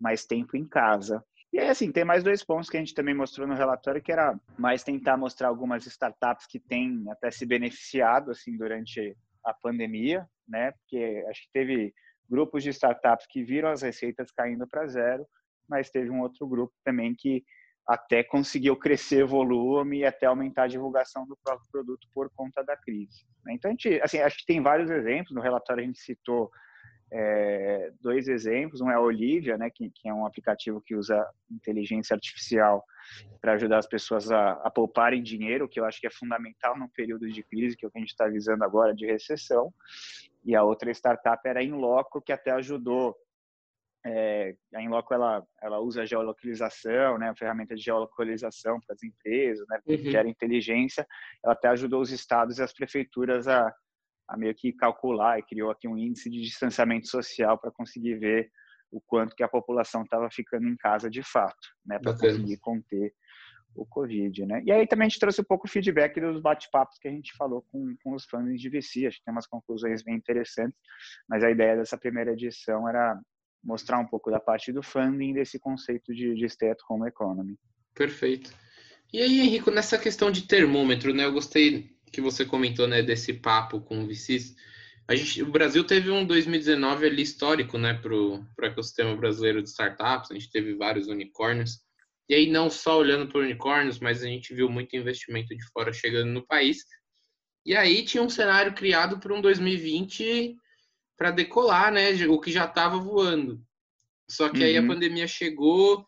mais 0.01 0.27
tempo 0.27 0.57
em 0.57 0.67
casa. 0.67 1.25
E 1.55 1.61
aí, 1.61 1.69
assim, 1.69 1.93
tem 1.93 2.05
mais 2.05 2.25
dois 2.25 2.43
pontos 2.43 2.69
que 2.69 2.77
a 2.77 2.81
gente 2.81 2.95
também 2.95 3.15
mostrou 3.15 3.47
no 3.47 3.55
relatório, 3.55 4.03
que 4.03 4.11
era 4.11 4.37
mais 4.59 4.83
tentar 4.83 5.17
mostrar 5.17 5.47
algumas 5.47 5.87
startups 5.87 6.49
que 6.49 6.59
têm 6.59 7.05
até 7.09 7.31
se 7.31 7.47
beneficiado, 7.47 8.33
assim, 8.33 8.57
durante 8.57 9.17
a 9.47 9.55
pandemia, 9.55 10.29
né? 10.49 10.73
Porque 10.73 11.25
acho 11.31 11.43
que 11.43 11.53
teve 11.53 11.95
grupos 12.29 12.65
de 12.65 12.71
startups 12.71 13.29
que 13.31 13.45
viram 13.45 13.69
as 13.69 13.83
receitas 13.83 14.33
caindo 14.33 14.67
para 14.67 14.89
zero, 14.89 15.25
mas 15.69 15.91
teve 15.91 16.11
um 16.11 16.23
outro 16.23 16.45
grupo 16.45 16.75
também 16.85 17.15
que 17.17 17.45
até 17.87 18.25
conseguiu 18.25 18.77
crescer 18.77 19.25
volume 19.25 19.99
e 19.99 20.05
até 20.05 20.27
aumentar 20.27 20.65
a 20.65 20.69
divulgação 20.69 21.25
do 21.25 21.39
próprio 21.45 21.69
produto 21.71 22.09
por 22.13 22.29
conta 22.35 22.65
da 22.65 22.77
crise. 22.77 23.25
Né? 23.45 23.53
Então, 23.55 23.71
a 23.71 23.75
gente, 23.75 24.01
assim, 24.03 24.19
acho 24.19 24.39
que 24.39 24.47
tem 24.47 24.61
vários 24.61 24.91
exemplos. 24.91 25.33
No 25.33 25.41
relatório 25.41 25.85
a 25.85 25.87
gente 25.87 26.01
citou 26.01 26.51
é, 27.13 27.93
dois 28.01 28.29
exemplos. 28.29 28.81
Um 28.81 28.91
é 28.91 28.95
a 28.95 29.01
Olivia, 29.01 29.57
né, 29.57 29.71
que, 29.71 29.91
que, 29.91 30.09
é 30.09 30.15
um 30.15 30.27
aplicativo 30.27 30.81
que 30.81 30.95
usa 30.95 31.25
inteligência 31.51 32.15
artificial 32.15 32.85
para 33.41 33.53
ajudar 33.53 33.79
as 33.79 33.87
pessoas 33.87 34.31
a, 34.31 34.53
a, 34.53 34.71
pouparem 34.71 35.23
dinheiro, 35.23 35.69
que 35.69 35.79
eu 35.79 35.85
acho 35.85 36.01
que 36.01 36.07
é 36.07 36.11
fundamental 36.11 36.79
num 36.79 36.89
período 36.89 37.29
de 37.31 37.43
crise, 37.43 37.77
que 37.77 37.85
é 37.85 37.89
o 37.89 37.91
que 37.91 37.99
a 37.99 38.01
gente 38.01 38.11
está 38.11 38.27
visando 38.27 38.65
agora 38.65 38.95
de 38.95 39.07
recessão. 39.07 39.73
E 40.45 40.55
a 40.55 40.63
outra 40.63 40.91
startup 40.91 41.47
era 41.49 41.61
a 41.61 41.63
Inloco, 41.63 42.21
que 42.21 42.33
até 42.33 42.51
ajudou. 42.53 43.17
É, 44.07 44.55
a 44.75 44.83
Inloco 44.83 45.15
ela, 45.15 45.43
ela 45.63 45.81
usa 45.81 46.03
a 46.03 46.05
geolocalização, 46.05 47.17
né, 47.17 47.31
a 47.31 47.35
ferramenta 47.35 47.75
de 47.75 47.81
geolocalização 47.81 48.79
para 48.81 48.95
as 48.95 49.03
empresas, 49.03 49.67
né, 49.69 49.79
uhum. 49.87 50.11
gera 50.11 50.29
inteligência. 50.29 51.07
Ela 51.43 51.55
até 51.55 51.69
ajudou 51.69 52.03
os 52.03 52.11
estados 52.11 52.59
e 52.59 52.63
as 52.63 52.73
prefeituras 52.73 53.49
a 53.49 53.75
a 54.29 54.37
meio 54.37 54.55
que 54.55 54.73
calcular 54.73 55.39
e 55.39 55.43
criou 55.43 55.71
aqui 55.71 55.87
um 55.87 55.99
índice 55.99 56.31
de 56.31 56.41
distanciamento 56.41 57.09
social 57.09 57.59
para 57.59 57.71
conseguir 57.71 58.19
ver 58.19 58.51
o 58.91 59.01
quanto 59.01 59.35
que 59.35 59.43
a 59.43 59.49
população 59.49 60.03
estava 60.03 60.29
ficando 60.31 60.69
em 60.69 60.77
casa 60.77 61.11
de 61.11 61.23
fato, 61.23 61.69
né, 61.85 61.99
para 61.99 62.13
conseguir 62.13 62.59
conter 62.59 63.13
o 63.75 63.85
Covid, 63.85 64.47
né? 64.47 64.63
E 64.65 64.71
aí 64.71 64.87
também 64.87 65.07
a 65.07 65.09
gente 65.09 65.19
trouxe 65.19 65.41
um 65.41 65.45
pouco 65.45 65.67
o 65.67 65.71
feedback 65.71 66.21
dos 66.21 66.41
bate-papos 66.41 66.97
que 66.99 67.09
a 67.09 67.11
gente 67.11 67.37
falou 67.37 67.67
com, 67.73 67.97
com 68.03 68.15
os 68.15 68.25
fãs 68.25 68.61
de 68.61 68.69
VC, 68.69 69.07
acho 69.07 69.19
que 69.19 69.25
tem 69.25 69.33
umas 69.33 69.49
conclusões 69.49 70.03
bem 70.03 70.15
interessantes, 70.15 70.79
mas 71.29 71.43
a 71.43 71.51
ideia 71.51 71.77
dessa 71.77 71.99
primeira 71.99 72.33
edição 72.33 72.89
era 72.89 73.19
mostrar 73.65 73.99
um 73.99 74.07
pouco 74.07 74.31
da 74.31 74.39
parte 74.39 74.73
do 74.73 74.83
funding 74.83 75.33
desse 75.33 75.59
conceito 75.59 76.15
de, 76.15 76.35
de 76.35 76.49
stay 76.49 76.71
at 76.71 76.79
home 76.89 77.09
economy. 77.09 77.59
Perfeito. 77.95 78.55
E 79.13 79.21
aí, 79.21 79.41
Henrico, 79.41 79.71
nessa 79.71 79.99
questão 79.99 80.31
de 80.31 80.47
termômetro, 80.47 81.15
né? 81.15 81.25
Eu 81.25 81.33
gostei 81.33 81.94
que 82.15 82.21
você 82.21 82.45
comentou, 82.45 82.87
né, 82.87 83.03
desse 83.03 83.33
papo 83.33 83.81
com 83.81 84.03
o 84.03 84.07
VCs, 84.07 84.55
a 85.07 85.15
gente, 85.15 85.43
o 85.43 85.51
Brasil 85.51 85.85
teve 85.85 86.11
um 86.11 86.25
2019 86.25 87.07
ali 87.07 87.23
histórico, 87.23 87.77
né, 87.77 87.95
para 87.95 88.15
o 88.15 88.47
ecossistema 88.63 89.15
brasileiro 89.17 89.63
de 89.63 89.69
startups, 89.69 90.31
a 90.31 90.35
gente 90.35 90.51
teve 90.51 90.75
vários 90.75 91.09
unicórnios, 91.09 91.81
e 92.29 92.35
aí 92.35 92.51
não 92.51 92.71
só 92.71 92.99
olhando 92.99 93.29
para 93.29 93.41
unicórnios, 93.41 93.99
mas 93.99 94.23
a 94.23 94.27
gente 94.27 94.55
viu 94.55 94.69
muito 94.71 94.97
investimento 94.97 95.55
de 95.55 95.65
fora 95.73 95.93
chegando 95.93 96.31
no 96.31 96.47
país, 96.47 96.79
e 97.67 97.77
aí 97.77 98.03
tinha 98.05 98.23
um 98.23 98.31
cenário 98.31 98.73
criado 98.75 99.19
para 99.19 99.35
um 99.35 99.41
2020 99.41 100.57
para 101.17 101.31
decolar, 101.31 101.93
né, 101.93 102.11
o 102.27 102.41
que 102.41 102.51
já 102.51 102.65
estava 102.65 102.97
voando. 102.99 103.63
Só 104.31 104.49
que 104.49 104.59
uhum. 104.59 104.65
aí 104.65 104.77
a 104.77 104.81
uhum. 104.81 104.89
pandemia 104.89 105.27
chegou 105.27 106.07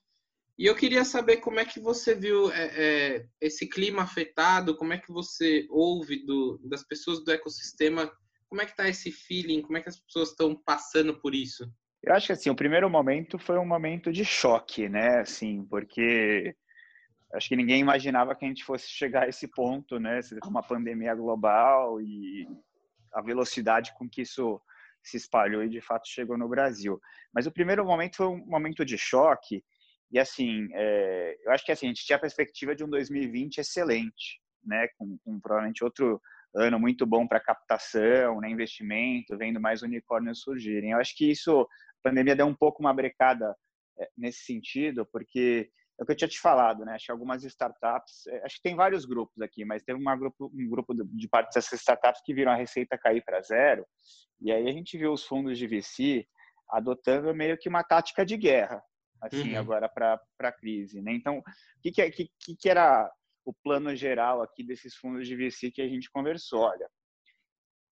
e 0.58 0.64
eu 0.66 0.75
queria 0.75 1.04
saber 1.04 1.38
como 1.38 1.60
é 1.60 1.64
que 1.64 1.78
você 1.78 2.14
viu 2.14 2.50
é, 2.50 2.70
é, 2.75 3.26
esse 3.40 3.68
clima 3.68 4.02
afetado, 4.02 4.76
como 4.76 4.94
é 4.94 4.98
que 4.98 5.12
você 5.12 5.66
ouve 5.68 6.25
do, 6.25 6.58
das 6.64 6.82
pessoas 6.82 7.22
do 7.22 7.30
ecossistema, 7.30 8.10
como 8.48 8.62
é 8.62 8.64
que 8.64 8.70
está 8.70 8.88
esse 8.88 9.12
feeling, 9.12 9.60
como 9.60 9.76
é 9.76 9.82
que 9.82 9.88
as 9.88 10.00
pessoas 10.00 10.30
estão 10.30 10.56
passando 10.56 11.20
por 11.20 11.34
isso? 11.34 11.70
Eu 12.02 12.14
acho 12.14 12.28
que 12.28 12.32
assim, 12.32 12.48
o 12.48 12.56
primeiro 12.56 12.88
momento 12.88 13.38
foi 13.38 13.58
um 13.58 13.66
momento 13.66 14.10
de 14.10 14.25
choque, 14.25 14.88
né? 14.88 15.18
Assim, 15.20 15.64
porque 15.66 16.54
acho 17.34 17.48
que 17.48 17.56
ninguém 17.56 17.80
imaginava 17.80 18.34
que 18.34 18.44
a 18.44 18.48
gente 18.48 18.64
fosse 18.64 18.88
chegar 18.88 19.25
a 19.25 19.28
esse 19.28 19.48
ponto, 19.48 19.98
né? 19.98 20.20
Uma 20.44 20.62
pandemia 20.62 21.14
global 21.14 22.00
e 22.00 22.48
a 23.12 23.20
velocidade 23.20 23.92
com 23.98 24.08
que 24.08 24.22
isso 24.22 24.60
se 25.02 25.16
espalhou 25.16 25.62
e 25.62 25.68
de 25.68 25.80
fato 25.80 26.08
chegou 26.08 26.38
no 26.38 26.48
Brasil. 26.48 27.00
Mas 27.32 27.46
o 27.46 27.52
primeiro 27.52 27.84
momento 27.84 28.16
foi 28.16 28.26
um 28.26 28.46
momento 28.46 28.84
de 28.84 28.96
choque 28.96 29.62
e 30.10 30.18
assim, 30.18 30.68
é, 30.72 31.36
eu 31.44 31.52
acho 31.52 31.64
que 31.64 31.72
assim, 31.72 31.86
a 31.86 31.88
gente 31.88 32.04
tinha 32.04 32.16
a 32.16 32.20
perspectiva 32.20 32.75
de 32.75 32.84
um 32.84 32.88
2020 32.88 33.58
excelente, 33.58 34.40
né? 34.64 34.88
Com, 34.98 35.18
com 35.25 35.40
provavelmente 35.40 35.84
outro 35.84 36.20
ano 36.54 36.78
muito 36.78 37.04
bom 37.04 37.26
para 37.26 37.40
captação, 37.40 38.40
né? 38.40 38.48
investimento, 38.48 39.36
vendo 39.36 39.60
mais 39.60 39.82
unicórnios 39.82 40.40
surgirem. 40.40 40.92
Eu 40.92 40.98
acho 40.98 41.14
que 41.16 41.30
isso, 41.30 41.60
a 41.60 42.08
pandemia 42.08 42.36
deu 42.36 42.46
um 42.46 42.54
pouco 42.54 42.80
uma 42.80 42.94
brecada 42.94 43.54
é, 43.98 44.08
nesse 44.16 44.44
sentido, 44.44 45.06
porque 45.12 45.70
é 45.98 46.02
o 46.02 46.06
que 46.06 46.12
eu 46.12 46.16
tinha 46.16 46.28
te 46.28 46.40
falado, 46.40 46.84
né? 46.84 46.94
Acho 46.94 47.06
que 47.06 47.12
algumas 47.12 47.42
startups, 47.42 48.26
é, 48.28 48.44
acho 48.44 48.56
que 48.56 48.62
tem 48.62 48.76
vários 48.76 49.04
grupos 49.04 49.40
aqui, 49.40 49.64
mas 49.64 49.82
teve 49.82 49.98
uma 49.98 50.16
grupo, 50.16 50.50
um 50.54 50.68
grupo 50.68 50.94
de 50.94 51.28
parte 51.28 51.54
dessas 51.54 51.80
startups 51.80 52.22
que 52.25 52.34
viram 52.34 52.52
a 52.52 52.56
receita 52.56 52.98
cair 52.98 53.22
para 53.25 53.40
zero, 53.40 53.86
e 54.40 54.52
aí 54.52 54.68
a 54.68 54.72
gente 54.72 54.98
viu 54.98 55.12
os 55.12 55.25
fundos 55.25 55.58
de 55.58 55.66
VC 55.66 56.26
adotando 56.70 57.34
meio 57.34 57.56
que 57.56 57.68
uma 57.68 57.82
tática 57.82 58.26
de 58.26 58.36
guerra, 58.36 58.82
assim, 59.26 59.52
uhum. 59.52 59.59
agora 59.59 59.88
para 59.88 60.21
a 60.40 60.52
crise, 60.52 61.00
né? 61.00 61.12
Então, 61.12 61.38
o 61.38 61.42
que 61.83 61.92
que, 61.92 62.02
é, 62.02 62.11
que, 62.11 62.30
que 62.59 62.68
era 62.68 63.11
o 63.45 63.52
plano 63.52 63.95
geral 63.95 64.42
aqui 64.42 64.64
desses 64.64 64.95
fundos 64.95 65.26
de 65.26 65.37
VC 65.37 65.71
que 65.71 65.83
a 65.83 65.88
gente 65.88 66.11
conversou? 66.11 66.61
Olha, 66.61 66.88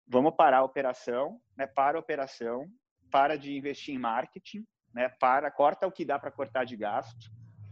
vamos 0.07 0.35
parar 0.37 0.59
a 0.59 0.64
operação, 0.64 1.41
né? 1.57 1.67
Para 1.67 1.99
a 1.99 2.00
operação, 2.00 2.69
para 3.11 3.37
de 3.37 3.57
investir 3.57 3.95
em 3.95 3.99
marketing, 3.99 4.67
né? 4.93 5.09
Para, 5.21 5.50
corta 5.50 5.87
o 5.87 5.93
que 5.93 6.05
dá 6.05 6.19
para 6.19 6.31
cortar 6.31 6.64
de 6.64 6.76
gasto, 6.76 7.31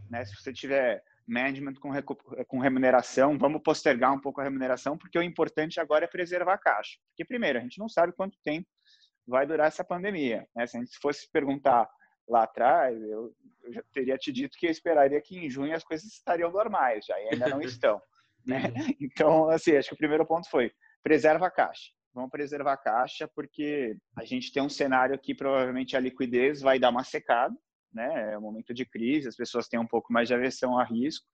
né? 0.08 0.24
Se 0.24 0.34
você 0.34 0.52
tiver 0.52 1.02
management 1.26 1.74
com, 1.74 1.90
com 2.46 2.58
remuneração, 2.58 3.38
vamos 3.38 3.62
postergar 3.62 4.12
um 4.12 4.20
pouco 4.20 4.40
a 4.40 4.44
remuneração, 4.44 4.98
porque 4.98 5.18
o 5.18 5.22
importante 5.22 5.80
agora 5.80 6.04
é 6.04 6.08
preservar 6.08 6.54
a 6.54 6.58
caixa. 6.58 6.98
Porque, 7.08 7.24
primeiro, 7.24 7.58
a 7.58 7.62
gente 7.62 7.78
não 7.78 7.88
sabe 7.88 8.12
quanto 8.12 8.38
tempo 8.42 8.68
vai 9.26 9.46
durar 9.46 9.68
essa 9.68 9.84
pandemia. 9.84 10.46
Né? 10.54 10.66
Se 10.66 10.76
a 10.76 10.80
gente 10.80 10.98
fosse 10.98 11.30
perguntar 11.30 11.88
lá 12.28 12.44
atrás, 12.44 13.00
eu, 13.02 13.32
eu, 13.62 13.72
já 13.72 13.82
teria 13.92 14.16
te 14.16 14.32
dito 14.32 14.56
que 14.58 14.66
eu 14.66 14.70
esperaria 14.70 15.20
que 15.20 15.38
em 15.38 15.50
junho 15.50 15.74
as 15.74 15.84
coisas 15.84 16.06
estariam 16.06 16.50
normais, 16.50 17.04
já 17.06 17.18
e 17.20 17.28
ainda 17.32 17.48
não 17.48 17.60
estão. 17.62 18.00
Né? 18.46 18.72
Então, 19.00 19.48
assim, 19.48 19.76
acho 19.76 19.88
que 19.88 19.94
o 19.94 19.98
primeiro 19.98 20.26
ponto 20.26 20.48
foi 20.50 20.72
preserva 21.02 21.46
a 21.46 21.50
caixa. 21.50 21.90
Vamos 22.14 22.30
preservar 22.30 22.74
a 22.74 22.76
caixa 22.76 23.28
porque 23.34 23.96
a 24.16 24.24
gente 24.24 24.52
tem 24.52 24.62
um 24.62 24.68
cenário 24.68 25.18
que 25.18 25.34
provavelmente 25.34 25.96
a 25.96 26.00
liquidez 26.00 26.60
vai 26.60 26.78
dar 26.78 26.90
uma 26.90 27.04
secada, 27.04 27.54
né? 27.92 28.32
É 28.32 28.38
um 28.38 28.42
momento 28.42 28.74
de 28.74 28.84
crise, 28.84 29.28
as 29.28 29.36
pessoas 29.36 29.68
têm 29.68 29.80
um 29.80 29.86
pouco 29.86 30.12
mais 30.12 30.28
de 30.28 30.34
aversão 30.34 30.78
a 30.78 30.84
risco. 30.84 31.26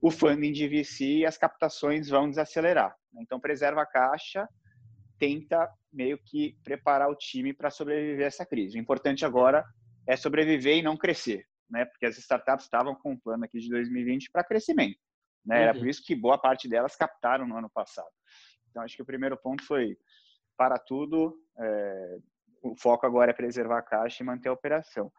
O 0.00 0.10
funding 0.10 0.52
de 0.52 0.68
VC 0.68 1.04
e 1.04 1.26
as 1.26 1.36
captações 1.36 2.08
vão 2.08 2.28
desacelerar. 2.28 2.94
Então, 3.20 3.40
preserva 3.40 3.82
a 3.82 3.86
caixa, 3.86 4.48
tenta 5.18 5.68
meio 5.92 6.18
que 6.18 6.56
preparar 6.64 7.08
o 7.08 7.16
time 7.16 7.52
para 7.52 7.70
sobreviver 7.70 8.24
a 8.24 8.28
essa 8.28 8.46
crise. 8.46 8.78
O 8.78 8.80
importante 8.80 9.24
agora 9.24 9.64
é 10.06 10.16
sobreviver 10.16 10.76
e 10.76 10.82
não 10.82 10.96
crescer, 10.96 11.46
né? 11.70 11.84
Porque 11.84 12.06
as 12.06 12.18
startups 12.18 12.64
estavam 12.64 12.94
com 12.94 13.12
um 13.12 13.18
plano 13.18 13.44
aqui 13.44 13.58
de 13.58 13.68
2020 13.68 14.30
para 14.30 14.44
crescimento, 14.44 14.98
né? 15.44 15.56
Uhum. 15.56 15.62
Era 15.62 15.74
por 15.74 15.86
isso 15.86 16.02
que 16.04 16.14
boa 16.14 16.38
parte 16.38 16.68
delas 16.68 16.96
captaram 16.96 17.46
no 17.46 17.56
ano 17.56 17.70
passado. 17.70 18.10
Então, 18.70 18.82
acho 18.82 18.96
que 18.96 19.02
o 19.02 19.06
primeiro 19.06 19.36
ponto 19.36 19.62
foi 19.64 19.96
para 20.56 20.78
tudo, 20.78 21.36
é, 21.58 22.18
o 22.62 22.76
foco 22.76 23.04
agora 23.04 23.30
é 23.30 23.34
preservar 23.34 23.78
a 23.78 23.82
caixa 23.82 24.22
e 24.22 24.26
manter 24.26 24.48
a 24.48 24.52
operação. 24.52 25.12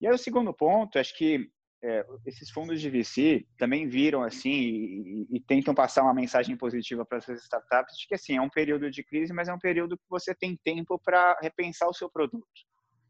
E 0.00 0.06
aí 0.06 0.12
o 0.12 0.18
segundo 0.18 0.52
ponto, 0.52 0.98
acho 0.98 1.16
que 1.16 1.50
é, 1.82 2.04
esses 2.26 2.50
fundos 2.50 2.80
de 2.80 2.90
VC 2.90 3.46
também 3.56 3.88
viram 3.88 4.22
assim 4.22 4.50
e, 4.50 5.26
e, 5.30 5.36
e, 5.36 5.40
tentam 5.40 5.74
passar 5.74 6.02
uma 6.02 6.12
mensagem 6.12 6.54
positiva 6.56 7.06
para 7.06 7.18
essas 7.18 7.42
startups 7.42 7.96
de 7.96 8.06
que 8.06 8.14
assim 8.14 8.36
é 8.36 8.40
um 8.40 8.50
período 8.50 8.90
de 8.90 9.02
crise, 9.02 9.32
mas 9.32 9.48
é 9.48 9.54
um 9.54 9.58
período 9.58 9.96
que 9.96 10.04
você 10.08 10.34
tem 10.34 10.58
tempo 10.62 10.98
para 10.98 11.38
repensar 11.40 11.88
o 11.88 11.94
seu 11.94 12.10
produto, 12.10 12.46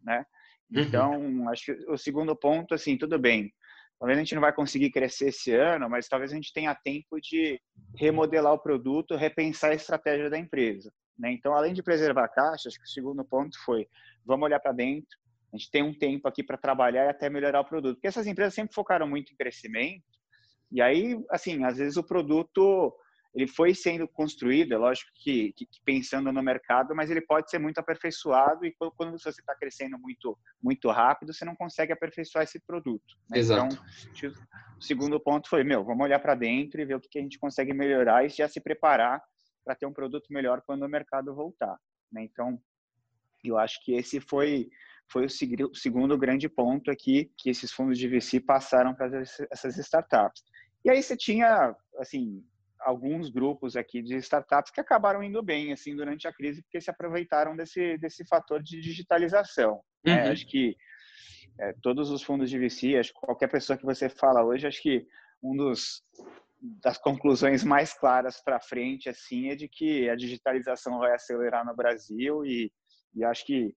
né? 0.02 0.24
Uhum. 0.72 0.82
Então 0.82 1.48
acho 1.50 1.64
que 1.64 1.72
o 1.90 1.96
segundo 1.96 2.34
ponto 2.36 2.74
assim 2.74 2.96
tudo 2.96 3.18
bem, 3.18 3.52
talvez 3.98 4.18
a 4.18 4.22
gente 4.22 4.34
não 4.34 4.42
vai 4.42 4.52
conseguir 4.52 4.90
crescer 4.90 5.28
esse 5.28 5.54
ano, 5.54 5.88
mas 5.88 6.08
talvez 6.08 6.32
a 6.32 6.34
gente 6.34 6.52
tenha 6.52 6.74
tempo 6.74 7.20
de 7.20 7.60
remodelar 7.96 8.52
o 8.52 8.62
produto, 8.62 9.16
repensar 9.16 9.72
a 9.72 9.74
estratégia 9.74 10.30
da 10.30 10.38
empresa. 10.38 10.92
Né? 11.18 11.32
Então 11.32 11.54
além 11.54 11.74
de 11.74 11.82
preservar 11.82 12.24
a 12.24 12.28
caixa, 12.28 12.68
acho 12.68 12.78
que 12.78 12.86
o 12.86 12.92
segundo 12.92 13.24
ponto 13.24 13.56
foi 13.64 13.86
vamos 14.24 14.46
olhar 14.46 14.60
para 14.60 14.72
dentro 14.72 15.18
a 15.52 15.56
gente 15.56 15.70
tem 15.70 15.82
um 15.82 15.92
tempo 15.92 16.28
aqui 16.28 16.42
para 16.42 16.56
trabalhar 16.56 17.06
e 17.06 17.08
até 17.08 17.28
melhorar 17.28 17.60
o 17.60 17.64
produto. 17.64 17.96
Porque 17.96 18.06
essas 18.06 18.26
empresas 18.26 18.54
sempre 18.54 18.74
focaram 18.74 19.06
muito 19.08 19.32
em 19.32 19.36
crescimento. 19.36 20.04
E 20.70 20.80
aí, 20.80 21.20
assim, 21.28 21.64
às 21.64 21.78
vezes 21.78 21.96
o 21.96 22.04
produto 22.04 22.94
ele 23.34 23.46
foi 23.46 23.74
sendo 23.74 24.08
construído, 24.08 24.72
é 24.74 24.78
lógico 24.78 25.10
que, 25.14 25.52
que, 25.52 25.66
pensando 25.84 26.32
no 26.32 26.42
mercado, 26.42 26.94
mas 26.94 27.10
ele 27.10 27.20
pode 27.20 27.48
ser 27.48 27.58
muito 27.58 27.78
aperfeiçoado 27.78 28.66
e 28.66 28.72
quando, 28.72 28.92
quando 28.92 29.18
você 29.18 29.28
está 29.28 29.54
crescendo 29.54 29.98
muito 29.98 30.36
muito 30.62 30.90
rápido, 30.90 31.32
você 31.32 31.44
não 31.44 31.54
consegue 31.54 31.92
aperfeiçoar 31.92 32.44
esse 32.44 32.60
produto. 32.60 33.16
Né? 33.30 33.38
Exato. 33.38 33.74
Então, 34.16 34.32
o 34.78 34.82
segundo 34.82 35.20
ponto 35.20 35.48
foi, 35.48 35.62
meu, 35.62 35.84
vamos 35.84 36.04
olhar 36.04 36.18
para 36.18 36.34
dentro 36.34 36.80
e 36.80 36.84
ver 36.84 36.96
o 36.96 37.00
que, 37.00 37.08
que, 37.08 37.18
a 37.18 37.22
gente 37.22 37.38
consegue 37.38 37.72
melhorar 37.72 38.24
e 38.24 38.28
já 38.28 38.48
se 38.48 38.60
preparar 38.60 39.22
para 39.64 39.74
ter 39.74 39.86
um 39.86 39.92
produto 39.92 40.32
melhor 40.32 40.62
quando 40.66 40.82
o 40.82 40.88
mercado 40.88 41.34
voltar. 41.34 41.76
Né? 42.10 42.24
Então, 42.24 42.60
eu 43.44 43.56
acho 43.58 43.82
que 43.84 43.92
esse 43.92 44.20
foi 44.20 44.68
foi 45.12 45.26
o 45.26 45.74
segundo 45.74 46.16
grande 46.16 46.48
ponto 46.48 46.88
aqui 46.88 47.32
que 47.36 47.50
esses 47.50 47.72
fundos 47.72 47.98
de 47.98 48.06
VC 48.06 48.38
passaram 48.38 48.94
para 48.94 49.20
essas 49.50 49.76
startups. 49.76 50.40
E 50.84 50.90
aí 50.90 51.02
você 51.02 51.16
tinha, 51.16 51.74
assim, 51.98 52.44
alguns 52.80 53.30
grupos 53.30 53.76
aqui 53.76 54.02
de 54.02 54.16
startups 54.16 54.70
que 54.70 54.80
acabaram 54.80 55.22
indo 55.22 55.42
bem, 55.42 55.72
assim, 55.72 55.94
durante 55.94 56.26
a 56.26 56.32
crise, 56.32 56.62
porque 56.62 56.80
se 56.80 56.90
aproveitaram 56.90 57.56
desse, 57.56 57.98
desse 57.98 58.26
fator 58.26 58.62
de 58.62 58.80
digitalização. 58.80 59.80
Né? 60.04 60.14
Uhum. 60.14 60.24
Né? 60.24 60.30
Acho 60.30 60.46
que 60.46 60.76
é, 61.58 61.74
todos 61.82 62.10
os 62.10 62.22
fundos 62.22 62.48
de 62.48 62.58
VC, 62.58 62.96
acho 62.96 63.12
que 63.12 63.20
qualquer 63.20 63.48
pessoa 63.48 63.76
que 63.76 63.84
você 63.84 64.08
fala 64.08 64.44
hoje, 64.44 64.66
acho 64.66 64.82
que 64.82 65.06
um 65.42 65.56
dos 65.56 66.02
das 66.82 66.98
conclusões 66.98 67.64
mais 67.64 67.94
claras 67.94 68.42
para 68.42 68.60
frente 68.60 69.08
assim 69.08 69.48
é 69.48 69.56
de 69.56 69.66
que 69.66 70.10
a 70.10 70.14
digitalização 70.14 70.98
vai 70.98 71.14
acelerar 71.14 71.64
no 71.64 71.74
Brasil 71.74 72.44
e, 72.44 72.70
e 73.14 73.24
acho 73.24 73.46
que 73.46 73.74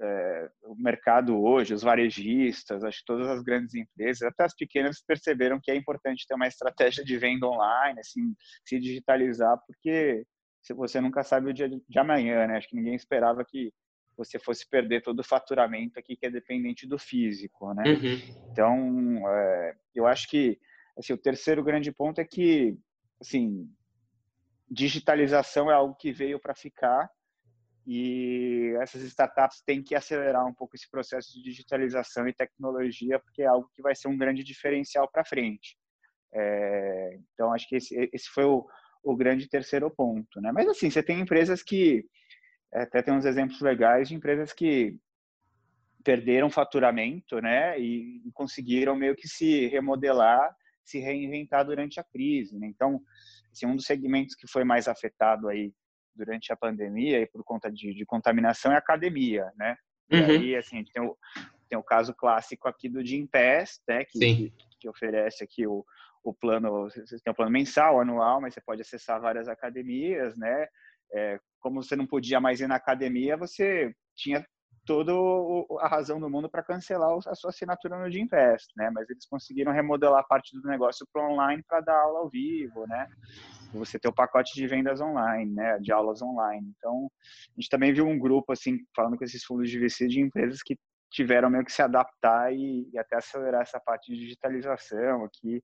é, 0.00 0.50
o 0.64 0.74
mercado 0.74 1.40
hoje, 1.42 1.74
os 1.74 1.82
varejistas, 1.82 2.82
acho 2.82 3.00
que 3.00 3.04
todas 3.04 3.28
as 3.28 3.42
grandes 3.42 3.74
empresas, 3.74 4.22
até 4.22 4.44
as 4.44 4.54
pequenas, 4.54 5.02
perceberam 5.02 5.60
que 5.60 5.70
é 5.70 5.76
importante 5.76 6.26
ter 6.26 6.34
uma 6.34 6.46
estratégia 6.46 7.04
de 7.04 7.18
venda 7.18 7.46
online, 7.46 8.00
assim, 8.00 8.34
se 8.64 8.78
digitalizar, 8.78 9.58
porque 9.66 10.24
se 10.62 10.72
você 10.74 11.00
nunca 11.00 11.22
sabe 11.22 11.50
o 11.50 11.54
dia 11.54 11.68
de 11.68 11.98
amanhã, 11.98 12.46
né? 12.46 12.56
Acho 12.56 12.68
que 12.68 12.76
ninguém 12.76 12.94
esperava 12.94 13.44
que 13.44 13.72
você 14.16 14.38
fosse 14.38 14.68
perder 14.68 15.02
todo 15.02 15.20
o 15.20 15.24
faturamento 15.24 15.98
aqui 15.98 16.16
que 16.16 16.26
é 16.26 16.30
dependente 16.30 16.86
do 16.86 16.98
físico, 16.98 17.72
né? 17.72 17.84
Uhum. 17.86 18.50
Então, 18.50 19.28
é, 19.28 19.76
eu 19.94 20.06
acho 20.06 20.28
que 20.28 20.58
assim, 20.98 21.12
o 21.12 21.18
terceiro 21.18 21.62
grande 21.62 21.90
ponto 21.90 22.20
é 22.20 22.24
que, 22.24 22.78
assim, 23.20 23.68
digitalização 24.70 25.70
é 25.70 25.74
algo 25.74 25.94
que 25.94 26.12
veio 26.12 26.38
para 26.38 26.54
ficar 26.54 27.10
e 27.86 28.74
essas 28.80 29.02
startups 29.02 29.62
têm 29.62 29.82
que 29.82 29.94
acelerar 29.94 30.46
um 30.46 30.54
pouco 30.54 30.76
esse 30.76 30.88
processo 30.90 31.32
de 31.32 31.42
digitalização 31.42 32.28
e 32.28 32.32
tecnologia, 32.32 33.18
porque 33.18 33.42
é 33.42 33.46
algo 33.46 33.70
que 33.74 33.82
vai 33.82 33.94
ser 33.94 34.08
um 34.08 34.16
grande 34.16 34.44
diferencial 34.44 35.08
para 35.10 35.24
frente. 35.24 35.76
É, 36.32 37.18
então, 37.34 37.52
acho 37.52 37.68
que 37.68 37.76
esse, 37.76 38.10
esse 38.12 38.28
foi 38.28 38.44
o, 38.44 38.66
o, 39.02 39.16
grande 39.16 39.48
terceiro 39.48 39.90
ponto. 39.90 40.40
Né? 40.40 40.52
Mas, 40.52 40.68
assim, 40.68 40.90
você 40.90 41.02
tem 41.02 41.20
empresas 41.20 41.62
que, 41.62 42.04
até 42.72 43.02
tem 43.02 43.14
uns 43.14 43.24
exemplos 43.24 43.60
legais 43.60 44.08
de 44.08 44.14
empresas 44.14 44.52
que 44.52 44.96
perderam 46.04 46.48
faturamento 46.48 47.40
né? 47.40 47.78
e 47.78 48.22
conseguiram 48.32 48.94
meio 48.94 49.16
que 49.16 49.26
se 49.26 49.66
remodelar, 49.66 50.54
se 50.84 50.98
reinventar 50.98 51.64
durante 51.64 51.98
a 51.98 52.04
crise. 52.04 52.58
Né? 52.58 52.68
Então, 52.68 53.00
assim, 53.52 53.66
um 53.66 53.74
dos 53.74 53.86
segmentos 53.86 54.34
que 54.34 54.46
foi 54.46 54.64
mais 54.64 54.86
afetado 54.86 55.48
aí 55.48 55.72
durante 56.24 56.52
a 56.52 56.56
pandemia 56.56 57.20
e 57.20 57.26
por 57.26 57.42
conta 57.42 57.70
de, 57.70 57.94
de 57.94 58.04
contaminação 58.04 58.72
é 58.72 58.76
academia, 58.76 59.50
né? 59.56 59.76
Uhum. 60.12 60.18
E 60.18 60.24
aí, 60.24 60.56
assim, 60.56 60.76
a 60.76 60.78
gente 60.80 60.92
tem 60.92 61.02
o, 61.02 61.16
tem 61.68 61.78
o 61.78 61.82
caso 61.82 62.14
clássico 62.14 62.68
aqui 62.68 62.88
do 62.88 63.04
Gimpass, 63.04 63.80
né? 63.88 64.04
Que, 64.04 64.18
que, 64.18 64.52
que, 64.80 64.88
oferece 64.88 65.42
aqui 65.42 65.66
o, 65.66 65.84
o 66.22 66.34
plano, 66.34 66.90
você 66.90 67.18
tem 67.20 67.32
o 67.32 67.34
plano 67.34 67.50
mensal, 67.50 68.00
anual, 68.00 68.40
mas 68.40 68.54
você 68.54 68.60
pode 68.60 68.82
acessar 68.82 69.20
várias 69.20 69.48
academias, 69.48 70.36
né? 70.36 70.66
É, 71.12 71.40
como 71.60 71.82
você 71.82 71.96
não 71.96 72.06
podia 72.06 72.40
mais 72.40 72.60
ir 72.60 72.68
na 72.68 72.76
academia, 72.76 73.36
você 73.36 73.94
tinha 74.14 74.44
toda 74.84 75.12
a 75.80 75.88
razão 75.88 76.18
do 76.18 76.28
mundo 76.28 76.48
para 76.48 76.62
cancelar 76.62 77.10
a 77.26 77.34
sua 77.34 77.50
assinatura 77.50 77.98
no 77.98 78.08
Invest, 78.08 78.72
né? 78.76 78.90
Mas 78.92 79.08
eles 79.08 79.26
conseguiram 79.26 79.72
remodelar 79.72 80.26
parte 80.26 80.58
do 80.60 80.68
negócio 80.68 81.06
para 81.12 81.28
online 81.28 81.62
para 81.66 81.80
dar 81.80 82.00
aula 82.00 82.20
ao 82.20 82.28
vivo, 82.28 82.86
né? 82.86 83.08
Você 83.72 83.98
ter 83.98 84.08
o 84.08 84.12
pacote 84.12 84.54
de 84.54 84.66
vendas 84.66 85.00
online, 85.00 85.52
né? 85.52 85.78
De 85.78 85.92
aulas 85.92 86.22
online. 86.22 86.72
Então, 86.76 87.10
a 87.56 87.60
gente 87.60 87.68
também 87.68 87.92
viu 87.92 88.06
um 88.06 88.18
grupo 88.18 88.52
assim 88.52 88.78
falando 88.94 89.16
com 89.16 89.24
esses 89.24 89.44
fundos 89.44 89.70
de 89.70 89.78
VC 89.78 90.06
de 90.06 90.20
empresas 90.20 90.62
que 90.62 90.78
tiveram 91.10 91.50
meio 91.50 91.64
que 91.64 91.72
se 91.72 91.82
adaptar 91.82 92.52
e, 92.52 92.88
e 92.92 92.98
até 92.98 93.16
acelerar 93.16 93.62
essa 93.62 93.80
parte 93.80 94.12
de 94.12 94.20
digitalização 94.20 95.24
aqui, 95.24 95.62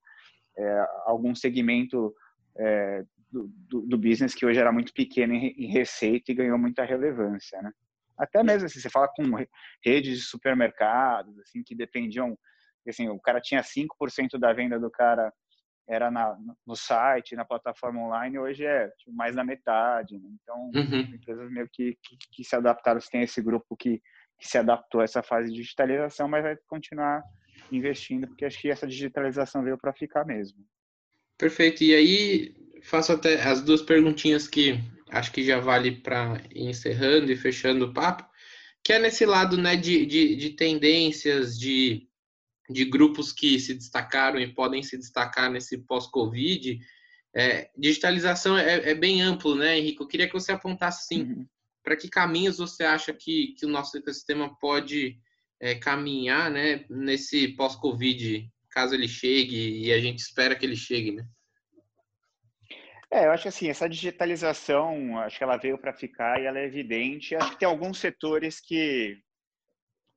é, 0.59 0.87
algum 1.05 1.35
segmento 1.35 2.13
é, 2.57 3.05
do, 3.31 3.49
do, 3.69 3.83
do, 3.83 3.99
business 3.99 4.35
que 4.35 4.45
hoje 4.45 4.59
era 4.59 4.73
muito 4.73 4.93
pequeno 4.93 5.35
em, 5.35 5.55
em 5.57 5.71
receita 5.71 6.33
e 6.33 6.35
ganhou 6.35 6.59
muita 6.59 6.85
relevância, 6.85 7.61
né? 7.63 7.71
Até 8.19 8.43
mesmo 8.43 8.67
assim, 8.67 8.81
você 8.81 8.89
fala 8.89 9.09
com 9.09 9.23
redes 9.85 10.19
de 10.19 10.25
supermercados, 10.25 11.39
assim, 11.41 11.63
que 11.63 11.75
dependiam, 11.75 12.37
assim, 12.89 13.09
o 13.09 13.21
cara 13.21 13.41
tinha 13.41 13.63
5% 13.63 14.39
da 14.39 14.53
venda 14.53 14.81
do 14.81 14.91
cara 14.91 15.33
era 15.89 16.11
na, 16.11 16.37
no 16.67 16.75
site, 16.75 17.37
na 17.37 17.45
plataforma 17.45 18.01
online, 18.01 18.39
hoje 18.39 18.65
é 18.65 18.89
tipo, 18.99 19.13
mais 19.13 19.37
da 19.37 19.45
metade. 19.45 20.19
Né? 20.19 20.29
Então, 20.43 20.71
uhum. 20.75 21.01
empresas 21.15 21.51
meio 21.51 21.69
que, 21.73 21.97
que, 22.03 22.17
que, 22.33 22.45
se 22.45 22.57
adaptaram, 22.57 23.01
tem 23.11 23.23
esse 23.23 23.41
grupo 23.41 23.77
que, 23.77 24.03
que 24.39 24.49
se 24.49 24.59
adaptou 24.59 25.01
a 25.01 25.05
essa 25.05 25.23
fase 25.23 25.51
de 25.51 25.57
digitalização, 25.57 26.29
mas 26.29 26.43
vai 26.43 26.57
continuar 26.67 27.23
investindo, 27.71 28.27
porque 28.27 28.45
acho 28.45 28.61
que 28.61 28.71
essa 28.71 28.87
digitalização 28.87 29.63
veio 29.63 29.79
para 29.79 29.93
ficar 29.93 30.25
mesmo. 30.25 30.59
Perfeito. 31.39 31.85
E 31.85 31.95
aí, 31.95 32.55
faço 32.83 33.13
até 33.13 33.41
as 33.43 33.63
duas 33.63 33.83
perguntinhas 33.83 34.49
que 34.49 34.81
acho 35.11 35.33
que 35.33 35.45
já 35.45 35.61
vale 35.61 35.93
para 35.93 36.41
ir 36.51 36.69
encerrando 36.69 37.31
e 37.31 37.37
fechando 37.37 37.87
o 37.87 37.93
papo, 37.93 38.29
que 38.83 38.93
é 38.93 38.99
nesse 38.99 39.25
lado 39.25 39.57
né, 39.57 39.77
de, 39.77 40.07
de, 40.07 40.37
de 40.37 40.51
tendências, 40.51 41.59
de, 41.59 42.09
de 42.69 42.85
grupos 42.85 43.33
que 43.33 43.59
se 43.59 43.75
destacaram 43.75 44.41
e 44.41 44.53
podem 44.53 44.83
se 44.83 44.97
destacar 44.97 45.51
nesse 45.51 45.79
pós-Covid. 45.79 46.79
É, 47.35 47.71
digitalização 47.77 48.57
é, 48.57 48.91
é, 48.91 48.95
bem 48.95 49.21
amplo, 49.21 49.55
né, 49.55 49.79
Henrique? 49.79 50.01
Eu 50.01 50.09
queria 50.09 50.27
que 50.27 50.33
você 50.33 50.53
apontasse 50.53 51.03
assim, 51.03 51.23
uhum. 51.23 51.47
para 51.83 51.97
que 51.97 52.09
caminhos 52.09 52.59
você 52.59 52.85
acha 52.85 53.13
que, 53.13 53.55
que 53.59 53.67
o 53.67 53.69
nosso 53.69 53.97
ecossistema 53.97 54.57
pode 54.59 55.19
é, 55.61 55.75
caminhar 55.75 56.51
né, 56.51 56.85
nesse 56.89 57.49
pós-Covid, 57.49 58.51
caso 58.71 58.95
ele 58.95 59.09
chegue, 59.09 59.85
e 59.87 59.93
a 59.93 60.01
gente 60.01 60.19
espera 60.19 60.55
que 60.55 60.65
ele 60.65 60.77
chegue, 60.77 61.13
né? 61.13 61.27
É, 63.11 63.27
eu 63.27 63.31
acho 63.31 63.45
que 63.45 63.49
assim, 63.49 63.69
essa 63.69 63.89
digitalização, 63.89 65.19
acho 65.21 65.39
que 65.39 65.45
ela 65.45 65.57
veio 65.57 65.79
para 65.79 65.93
ficar 65.93 66.41
e 66.41 66.45
ela 66.45 66.59
é 66.59 66.65
evidente. 66.65 67.37
Acho 67.37 67.53
que 67.53 67.59
tem 67.59 67.69
alguns 67.69 67.99
setores 67.99 68.61
que, 68.61 69.19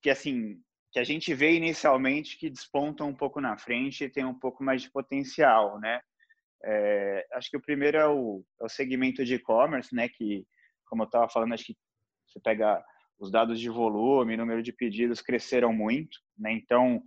que 0.02 0.10
assim, 0.10 0.60
que 0.92 1.00
a 1.00 1.04
gente 1.04 1.34
vê 1.34 1.56
inicialmente 1.56 2.38
que 2.38 2.50
despontam 2.50 3.10
um 3.10 3.16
pouco 3.16 3.40
na 3.40 3.58
frente 3.58 4.04
e 4.04 4.10
tem 4.10 4.26
um 4.26 4.38
pouco 4.38 4.64
mais 4.64 4.82
de 4.82 4.92
potencial, 4.92 5.80
né? 5.80 6.02
É, 6.64 7.28
acho 7.34 7.50
que 7.50 7.58
o 7.58 7.62
primeiro 7.62 7.98
é 7.98 8.08
o, 8.08 8.44
é 8.60 8.66
o 8.66 8.70
segmento 8.70 9.24
de 9.24 9.36
e-commerce, 9.36 9.94
né? 9.94 10.10
Que, 10.10 10.46
como 10.86 11.04
eu 11.04 11.06
estava 11.06 11.30
falando, 11.30 11.54
acho 11.54 11.66
que 11.66 11.78
você 12.28 12.40
pega 12.40 12.84
os 13.20 13.32
dados 13.32 13.60
de 13.60 13.70
volume, 13.70 14.38
número 14.38 14.64
de 14.64 14.74
pedidos 14.74 15.22
cresceram 15.22 15.74
muito, 15.74 16.18
né? 16.38 16.52
Então, 16.54 17.04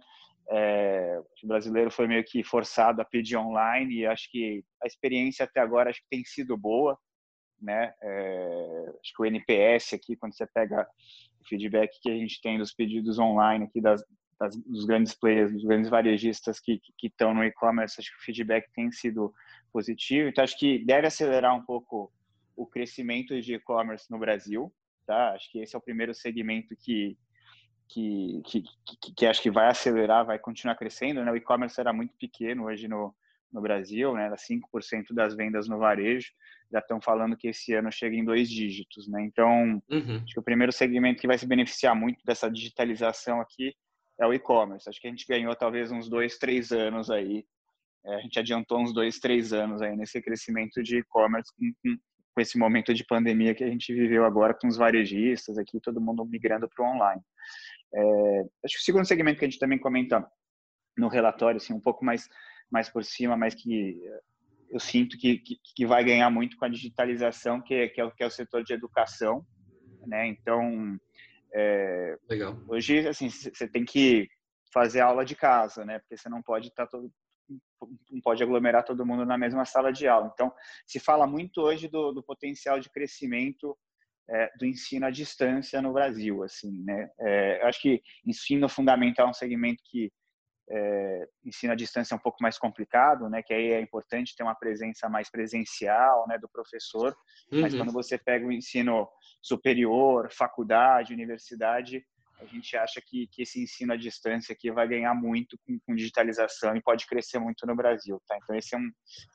é, 0.50 1.20
o 1.42 1.46
brasileiro 1.46 1.90
foi 1.90 2.06
meio 2.06 2.24
que 2.24 2.44
forçado 2.44 3.00
a 3.00 3.04
pedir 3.04 3.36
online 3.36 3.94
e 3.96 4.06
acho 4.06 4.30
que 4.30 4.64
a 4.82 4.86
experiência 4.86 5.44
até 5.44 5.60
agora 5.60 5.90
acho 5.90 6.00
que 6.00 6.08
tem 6.10 6.24
sido 6.24 6.56
boa, 6.56 6.98
né? 7.62 7.92
É, 8.02 8.92
acho 9.00 9.14
que 9.14 9.22
o 9.22 9.26
NPS 9.26 9.94
aqui, 9.94 10.16
quando 10.16 10.34
você 10.34 10.46
pega 10.46 10.86
o 11.40 11.48
feedback 11.48 11.98
que 12.00 12.10
a 12.10 12.16
gente 12.16 12.40
tem 12.40 12.58
dos 12.58 12.72
pedidos 12.72 13.18
online 13.18 13.64
aqui 13.64 13.80
das, 13.80 14.02
das 14.38 14.56
dos 14.56 14.84
grandes 14.84 15.14
players, 15.14 15.52
dos 15.52 15.64
grandes 15.64 15.88
varejistas 15.88 16.60
que 16.60 16.80
estão 17.02 17.32
no 17.32 17.44
e-commerce, 17.44 18.00
acho 18.00 18.10
que 18.10 18.18
o 18.18 18.24
feedback 18.24 18.70
tem 18.72 18.90
sido 18.90 19.32
positivo. 19.72 20.28
Então 20.28 20.44
acho 20.44 20.58
que 20.58 20.84
deve 20.84 21.06
acelerar 21.06 21.54
um 21.54 21.64
pouco 21.64 22.12
o 22.56 22.66
crescimento 22.66 23.40
de 23.40 23.54
e-commerce 23.54 24.10
no 24.10 24.18
Brasil, 24.18 24.72
tá? 25.06 25.32
Acho 25.32 25.50
que 25.50 25.60
esse 25.60 25.74
é 25.74 25.78
o 25.78 25.82
primeiro 25.82 26.14
segmento 26.14 26.76
que 26.76 27.16
que, 27.88 28.40
que, 28.46 28.62
que, 28.62 29.14
que, 29.14 29.26
acho 29.26 29.42
que 29.42 29.50
vai 29.50 29.68
acelerar, 29.68 30.24
vai 30.24 30.38
continuar 30.38 30.76
crescendo. 30.76 31.22
Né? 31.22 31.30
O 31.30 31.36
e-commerce 31.36 31.78
era 31.78 31.92
muito 31.92 32.14
pequeno 32.16 32.64
hoje 32.64 32.88
no, 32.88 33.14
no 33.52 33.60
Brasil, 33.60 34.14
né? 34.14 34.24
era 34.24 34.36
5% 34.36 35.12
das 35.12 35.34
vendas 35.36 35.68
no 35.68 35.78
varejo, 35.78 36.30
já 36.72 36.78
estão 36.78 37.00
falando 37.00 37.36
que 37.36 37.48
esse 37.48 37.74
ano 37.74 37.92
chega 37.92 38.16
em 38.16 38.24
dois 38.24 38.48
dígitos. 38.48 39.06
Né? 39.08 39.22
Então, 39.22 39.82
uhum. 39.90 40.16
acho 40.22 40.34
que 40.34 40.40
o 40.40 40.44
primeiro 40.44 40.72
segmento 40.72 41.20
que 41.20 41.26
vai 41.26 41.36
se 41.36 41.46
beneficiar 41.46 41.94
muito 41.94 42.24
dessa 42.24 42.50
digitalização 42.50 43.40
aqui 43.40 43.74
é 44.20 44.26
o 44.26 44.32
e-commerce. 44.32 44.88
Acho 44.88 45.00
que 45.00 45.06
a 45.06 45.10
gente 45.10 45.26
ganhou 45.26 45.54
talvez 45.54 45.92
uns 45.92 46.08
dois, 46.08 46.38
três 46.38 46.72
anos 46.72 47.10
aí, 47.10 47.44
é, 48.04 48.14
a 48.16 48.20
gente 48.20 48.38
adiantou 48.38 48.80
uns 48.80 48.92
dois, 48.92 49.18
três 49.18 49.52
anos 49.52 49.80
aí 49.80 49.96
nesse 49.96 50.20
crescimento 50.20 50.82
de 50.82 50.98
e-commerce 50.98 51.52
com, 51.56 51.72
com, 51.82 51.96
com 52.34 52.40
esse 52.40 52.58
momento 52.58 52.92
de 52.92 53.04
pandemia 53.04 53.54
que 53.54 53.62
a 53.62 53.68
gente 53.68 53.92
viveu 53.92 54.24
agora 54.24 54.54
com 54.54 54.66
os 54.66 54.76
varejistas 54.76 55.58
aqui, 55.58 55.80
todo 55.80 56.00
mundo 56.00 56.24
migrando 56.24 56.68
para 56.68 56.84
o 56.84 56.94
online. 56.94 57.22
É, 57.94 58.40
acho 58.64 58.74
que 58.74 58.80
o 58.80 58.84
segundo 58.84 59.06
segmento 59.06 59.38
que 59.38 59.44
a 59.44 59.48
gente 59.48 59.60
também 59.60 59.78
comenta 59.78 60.26
no 60.96 61.08
relatório, 61.08 61.58
assim, 61.58 61.72
um 61.72 61.80
pouco 61.80 62.04
mais, 62.04 62.28
mais 62.72 62.88
por 62.88 63.04
cima, 63.04 63.36
mas 63.36 63.54
que 63.54 64.02
eu 64.70 64.80
sinto 64.80 65.18
que, 65.18 65.38
que, 65.38 65.60
que 65.76 65.86
vai 65.86 66.02
ganhar 66.02 66.30
muito 66.30 66.56
com 66.56 66.64
a 66.64 66.68
digitalização, 66.68 67.60
que 67.60 67.74
é, 67.74 67.88
que 67.88 68.00
é, 68.00 68.10
que 68.10 68.22
é 68.22 68.26
o 68.26 68.30
setor 68.30 68.64
de 68.64 68.72
educação, 68.72 69.46
né? 70.06 70.26
Então, 70.26 70.98
é, 71.54 72.16
hoje, 72.66 73.06
assim, 73.06 73.28
você 73.28 73.68
tem 73.68 73.84
que 73.84 74.26
fazer 74.72 75.00
aula 75.00 75.24
de 75.24 75.36
casa, 75.36 75.84
né? 75.84 75.98
Porque 75.98 76.16
você 76.16 76.28
não 76.30 76.42
pode 76.42 76.68
estar 76.68 76.86
tá 76.86 76.90
todo 76.90 77.12
não 78.10 78.20
pode 78.22 78.42
aglomerar 78.42 78.84
todo 78.84 79.04
mundo 79.04 79.26
na 79.26 79.36
mesma 79.36 79.66
sala 79.66 79.92
de 79.92 80.06
aula. 80.08 80.30
Então, 80.32 80.50
se 80.86 80.98
fala 80.98 81.26
muito 81.26 81.60
hoje 81.60 81.86
do, 81.86 82.12
do 82.12 82.22
potencial 82.22 82.80
de 82.80 82.88
crescimento 82.88 83.76
é, 84.30 84.50
do 84.56 84.64
ensino 84.64 85.04
à 85.04 85.10
distância 85.10 85.82
no 85.82 85.92
Brasil, 85.92 86.42
assim, 86.42 86.82
né? 86.82 87.10
É, 87.20 87.62
eu 87.62 87.66
acho 87.66 87.82
que 87.82 88.00
ensino 88.24 88.68
fundamental 88.68 89.26
é 89.26 89.30
um 89.30 89.34
segmento 89.34 89.82
que 89.84 90.10
é, 90.74 91.28
ensino 91.44 91.72
à 91.72 91.76
distância 91.76 92.14
é 92.14 92.16
um 92.16 92.20
pouco 92.20 92.42
mais 92.42 92.56
complicado, 92.56 93.28
né? 93.28 93.42
Que 93.42 93.52
aí 93.52 93.72
é 93.72 93.80
importante 93.80 94.34
ter 94.34 94.42
uma 94.42 94.54
presença 94.54 95.06
mais 95.08 95.30
presencial, 95.30 96.26
né, 96.26 96.38
do 96.38 96.48
professor. 96.48 97.14
Uhum. 97.52 97.60
Mas 97.60 97.74
quando 97.74 97.92
você 97.92 98.16
pega 98.16 98.46
o 98.46 98.52
ensino 98.52 99.06
superior, 99.42 100.32
faculdade, 100.32 101.12
universidade, 101.12 102.02
a 102.40 102.46
gente 102.46 102.76
acha 102.76 103.00
que, 103.00 103.28
que 103.28 103.42
esse 103.42 103.62
ensino 103.62 103.92
à 103.92 103.96
distância 103.96 104.52
aqui 104.52 104.70
vai 104.72 104.88
ganhar 104.88 105.14
muito 105.14 105.56
com, 105.64 105.78
com, 105.86 105.94
digitalização 105.94 106.74
e 106.74 106.82
pode 106.82 107.06
crescer 107.06 107.38
muito 107.38 107.66
no 107.66 107.76
Brasil, 107.76 108.20
tá? 108.26 108.36
Então 108.42 108.56
esse 108.56 108.74
é 108.74 108.78
um, 108.78 108.90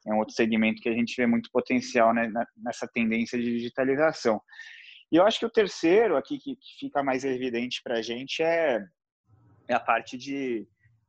é 0.08 0.14
um 0.14 0.18
outro 0.18 0.34
segmento 0.34 0.82
que 0.82 0.90
a 0.90 0.94
gente 0.94 1.16
vê 1.16 1.26
muito 1.28 1.50
potencial 1.52 2.14
né, 2.14 2.30
nessa 2.58 2.88
tendência 2.88 3.38
de 3.38 3.58
digitalização. 3.58 4.42
E 5.12 5.16
eu 5.16 5.26
acho 5.26 5.40
que 5.40 5.46
o 5.46 5.52
terceiro 5.52 6.18
aqui 6.18 6.38
que, 6.38 6.56
que 6.56 6.80
fica 6.80 7.02
mais 7.02 7.24
evidente 7.24 7.82
para 7.82 8.00
a 8.00 8.02
gente 8.02 8.44
é, 8.44 8.84
é, 9.68 9.74
a 9.74 9.80
parte 9.80 10.18
de 10.18 10.68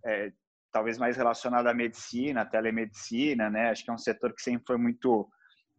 é, 0.09 0.33
talvez 0.73 0.99
mais 0.99 1.17
relacionada 1.17 1.71
à 1.71 1.75
medicina, 1.75 2.43
à 2.43 2.47
telemedicina, 2.47 3.51
né? 3.51 3.71
Acho 3.71 3.85
que 3.85 3.91
é 3.91 3.93
um 3.93 3.99
setor 3.99 4.35
que 4.35 4.43
sempre 4.43 4.65
foi 4.67 4.77
muito 4.77 5.29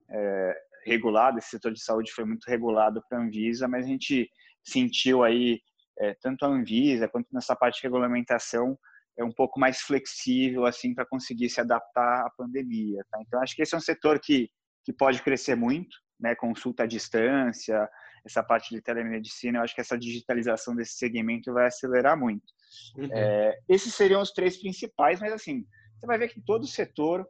é, 0.09 0.55
regulado, 0.85 1.37
esse 1.37 1.49
setor 1.49 1.73
de 1.73 1.81
saúde 1.81 2.11
foi 2.11 2.25
muito 2.25 2.45
regulado 2.45 3.01
para 3.09 3.19
a 3.19 3.21
Anvisa, 3.21 3.67
mas 3.67 3.85
a 3.85 3.87
gente 3.87 4.29
sentiu 4.63 5.23
aí 5.23 5.59
é, 5.99 6.15
tanto 6.21 6.45
a 6.45 6.47
Anvisa 6.47 7.07
quanto 7.07 7.27
nessa 7.33 7.55
parte 7.55 7.77
de 7.77 7.83
regulamentação 7.83 8.77
é 9.17 9.23
um 9.23 9.31
pouco 9.31 9.59
mais 9.59 9.81
flexível 9.81 10.65
assim 10.65 10.93
para 10.93 11.05
conseguir 11.05 11.49
se 11.49 11.59
adaptar 11.59 12.25
à 12.25 12.29
pandemia. 12.37 13.03
Tá? 13.11 13.19
Então 13.21 13.41
acho 13.41 13.55
que 13.55 13.61
esse 13.61 13.75
é 13.75 13.77
um 13.77 13.81
setor 13.81 14.19
que 14.19 14.49
que 14.85 14.93
pode 14.93 15.21
crescer 15.21 15.55
muito, 15.55 15.95
né? 16.19 16.35
Consulta 16.35 16.83
à 16.83 16.85
distância, 16.85 17.89
essa 18.25 18.43
parte 18.43 18.73
de 18.73 18.81
telemedicina. 18.81 19.59
Eu 19.59 19.63
acho 19.63 19.75
que 19.75 19.81
essa 19.81 19.97
digitalização 19.97 20.75
desse 20.75 20.93
segmento 20.93 21.53
vai 21.53 21.67
acelerar 21.67 22.17
muito. 22.17 22.45
Uhum. 22.97 23.09
É, 23.11 23.57
esses 23.67 23.93
seriam 23.93 24.21
os 24.21 24.31
três 24.31 24.57
principais, 24.57 25.19
mas 25.19 25.33
assim 25.33 25.65
você 25.99 26.07
vai 26.07 26.17
ver 26.17 26.29
que 26.29 26.41
todo 26.41 26.65
setor 26.65 27.27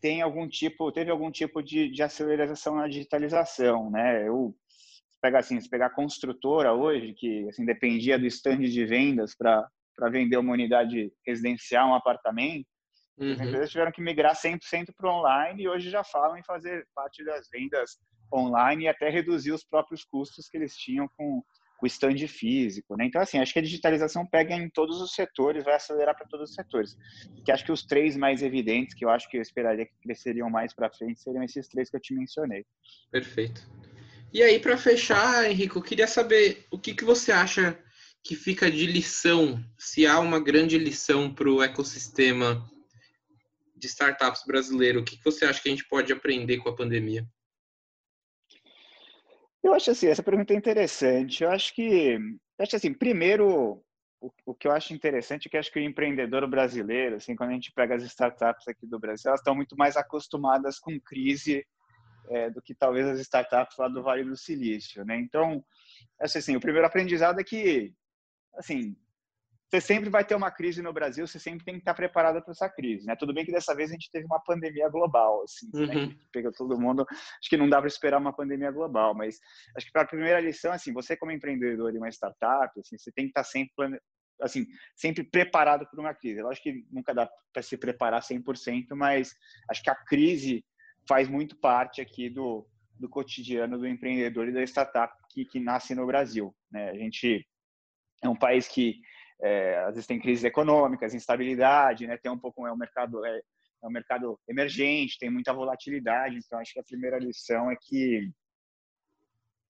tem 0.00 0.20
algum 0.20 0.48
tipo, 0.48 0.90
teve 0.90 1.10
algum 1.10 1.30
tipo 1.30 1.62
de, 1.62 1.90
de 1.90 2.02
aceleração 2.02 2.74
na 2.74 2.88
digitalização, 2.88 3.90
né? 3.90 4.26
Eu 4.26 4.54
pegar 5.22 5.40
assim, 5.40 5.60
se 5.60 5.68
pegar 5.68 5.86
a 5.86 5.94
construtora 5.94 6.72
hoje, 6.72 7.14
que 7.14 7.46
assim, 7.48 7.64
dependia 7.64 8.18
do 8.18 8.26
stand 8.26 8.60
de 8.60 8.84
vendas 8.84 9.36
para 9.36 9.68
vender 10.10 10.38
uma 10.38 10.52
unidade 10.52 11.12
residencial, 11.24 11.90
um 11.90 11.94
apartamento, 11.94 12.66
uhum. 13.18 13.32
as 13.32 13.40
empresas 13.40 13.70
tiveram 13.70 13.92
que 13.92 14.00
migrar 14.00 14.34
100% 14.34 14.58
para 14.96 15.12
online 15.12 15.62
e 15.62 15.68
hoje 15.68 15.90
já 15.90 16.02
falam 16.02 16.38
em 16.38 16.44
fazer 16.44 16.86
parte 16.94 17.22
das 17.22 17.48
vendas 17.50 17.98
online 18.32 18.84
e 18.84 18.88
até 18.88 19.08
reduzir 19.08 19.52
os 19.52 19.64
próprios 19.64 20.04
custos 20.04 20.48
que 20.48 20.56
eles 20.56 20.76
tinham 20.76 21.08
com, 21.16 21.42
o 21.82 21.86
stand 21.86 22.18
físico. 22.28 22.96
Né? 22.96 23.06
Então, 23.06 23.20
assim, 23.20 23.38
acho 23.38 23.52
que 23.52 23.58
a 23.58 23.62
digitalização 23.62 24.26
pega 24.26 24.54
em 24.54 24.68
todos 24.68 25.00
os 25.00 25.14
setores, 25.14 25.64
vai 25.64 25.74
acelerar 25.74 26.16
para 26.16 26.26
todos 26.26 26.50
os 26.50 26.54
setores. 26.54 26.96
Que 27.44 27.50
acho 27.50 27.64
que 27.64 27.72
os 27.72 27.84
três 27.84 28.16
mais 28.16 28.42
evidentes, 28.42 28.94
que 28.94 29.04
eu 29.04 29.10
acho 29.10 29.28
que 29.28 29.38
eu 29.38 29.42
esperaria 29.42 29.86
que 29.86 29.94
cresceriam 30.02 30.50
mais 30.50 30.74
para 30.74 30.90
frente, 30.90 31.20
seriam 31.20 31.42
esses 31.42 31.68
três 31.68 31.90
que 31.90 31.96
eu 31.96 32.00
te 32.00 32.14
mencionei. 32.14 32.64
Perfeito. 33.10 33.68
E 34.32 34.42
aí, 34.42 34.60
para 34.60 34.76
fechar, 34.76 35.50
Henrique, 35.50 35.76
eu 35.76 35.82
queria 35.82 36.06
saber 36.06 36.66
o 36.70 36.78
que, 36.78 36.94
que 36.94 37.04
você 37.04 37.32
acha 37.32 37.78
que 38.22 38.36
fica 38.36 38.70
de 38.70 38.86
lição, 38.86 39.58
se 39.78 40.06
há 40.06 40.20
uma 40.20 40.38
grande 40.38 40.76
lição 40.78 41.32
para 41.32 41.50
o 41.50 41.62
ecossistema 41.62 42.68
de 43.74 43.86
startups 43.86 44.42
brasileiro, 44.46 45.00
o 45.00 45.04
que, 45.04 45.16
que 45.16 45.24
você 45.24 45.46
acha 45.46 45.60
que 45.62 45.68
a 45.68 45.72
gente 45.72 45.88
pode 45.88 46.12
aprender 46.12 46.58
com 46.58 46.68
a 46.68 46.76
pandemia? 46.76 47.26
Eu 49.62 49.74
acho 49.74 49.90
assim, 49.90 50.06
essa 50.06 50.22
pergunta 50.22 50.52
é 50.52 50.56
interessante. 50.56 51.44
Eu 51.44 51.50
acho 51.50 51.74
que, 51.74 52.14
eu 52.14 52.62
acho 52.62 52.76
assim, 52.76 52.92
primeiro, 52.94 53.82
o, 54.20 54.32
o, 54.46 54.54
que 54.54 54.66
eu 54.66 54.72
acho 54.72 54.94
interessante 54.94 55.46
é 55.46 55.50
que 55.50 55.56
acho 55.56 55.70
que 55.72 55.78
o 55.78 55.82
empreendedor 55.82 56.46
brasileiro, 56.48 57.16
assim, 57.16 57.36
quando 57.36 57.50
a 57.50 57.54
gente 57.54 57.72
pega 57.72 57.94
as 57.94 58.02
startups 58.02 58.66
aqui 58.68 58.86
do 58.86 58.98
Brasil, 58.98 59.28
elas 59.28 59.40
estão 59.40 59.54
muito 59.54 59.76
mais 59.76 59.96
acostumadas 59.96 60.78
com 60.78 60.98
crise 61.00 61.66
é, 62.30 62.50
do 62.50 62.62
que 62.62 62.74
talvez 62.74 63.06
as 63.06 63.20
startups 63.20 63.76
lá 63.76 63.88
do 63.88 64.02
Vale 64.02 64.24
do 64.24 64.36
Silício, 64.36 65.04
né? 65.04 65.18
Então, 65.18 65.64
acho 66.20 66.38
assim, 66.38 66.56
o 66.56 66.60
primeiro 66.60 66.86
aprendizado 66.86 67.40
é 67.40 67.44
que, 67.44 67.92
assim, 68.54 68.96
você 69.70 69.80
sempre 69.80 70.10
vai 70.10 70.24
ter 70.24 70.34
uma 70.34 70.50
crise 70.50 70.82
no 70.82 70.92
Brasil, 70.92 71.24
você 71.26 71.38
sempre 71.38 71.64
tem 71.64 71.74
que 71.74 71.80
estar 71.80 71.94
preparado 71.94 72.42
para 72.42 72.50
essa 72.50 72.68
crise, 72.68 73.06
né? 73.06 73.14
Tudo 73.14 73.32
bem 73.32 73.44
que 73.44 73.52
dessa 73.52 73.72
vez 73.72 73.90
a 73.90 73.92
gente 73.92 74.10
teve 74.10 74.26
uma 74.26 74.40
pandemia 74.40 74.88
global, 74.88 75.44
assim, 75.44 75.70
né? 75.72 75.80
uhum. 75.80 76.06
né? 76.08 76.14
que 76.14 76.28
pegou 76.32 76.52
todo 76.52 76.78
mundo. 76.78 77.06
Acho 77.08 77.48
que 77.48 77.56
não 77.56 77.68
dá 77.68 77.78
para 77.78 77.86
esperar 77.86 78.18
uma 78.18 78.32
pandemia 78.32 78.72
global, 78.72 79.14
mas 79.14 79.38
acho 79.76 79.86
que 79.86 79.92
para 79.92 80.02
a 80.02 80.06
primeira 80.06 80.40
lição, 80.40 80.72
assim, 80.72 80.92
você 80.92 81.16
como 81.16 81.30
empreendedor 81.30 81.92
de 81.92 81.98
uma 81.98 82.08
startup, 82.08 82.80
assim, 82.80 82.98
você 82.98 83.12
tem 83.12 83.26
que 83.26 83.30
estar 83.30 83.44
sempre 83.44 84.00
assim, 84.42 84.66
sempre 84.96 85.22
preparado 85.22 85.86
para 85.86 86.00
uma 86.00 86.14
crise. 86.14 86.40
Eu 86.40 86.48
acho 86.48 86.62
que 86.62 86.84
nunca 86.90 87.14
dá 87.14 87.30
para 87.52 87.62
se 87.62 87.76
preparar 87.76 88.22
100%, 88.22 88.86
mas 88.96 89.34
acho 89.68 89.82
que 89.82 89.90
a 89.90 89.94
crise 89.94 90.64
faz 91.06 91.28
muito 91.28 91.56
parte 91.56 92.00
aqui 92.00 92.28
do, 92.30 92.66
do 92.98 93.08
cotidiano 93.08 93.78
do 93.78 93.86
empreendedor 93.86 94.48
e 94.48 94.52
da 94.52 94.62
startup 94.62 95.14
que, 95.28 95.44
que 95.44 95.60
nasce 95.60 95.94
no 95.94 96.06
Brasil. 96.06 96.54
Né? 96.70 96.90
A 96.90 96.94
gente 96.94 97.46
é 98.22 98.28
um 98.28 98.36
país 98.36 98.68
que 98.68 99.00
é, 99.42 99.78
às 99.80 99.94
vezes 99.94 100.06
tem 100.06 100.18
crises 100.20 100.44
econômicas, 100.44 101.14
instabilidade, 101.14 102.06
né? 102.06 102.16
Tem 102.16 102.30
um 102.30 102.38
pouco 102.38 102.66
é 102.66 102.72
um 102.72 102.76
mercado 102.76 103.24
é, 103.24 103.38
é 103.82 103.86
um 103.86 103.90
mercado 103.90 104.38
emergente, 104.48 105.18
tem 105.18 105.30
muita 105.30 105.52
volatilidade. 105.52 106.36
Então 106.36 106.58
acho 106.58 106.72
que 106.72 106.80
a 106.80 106.84
primeira 106.84 107.18
lição 107.18 107.70
é 107.70 107.76
que 107.80 108.30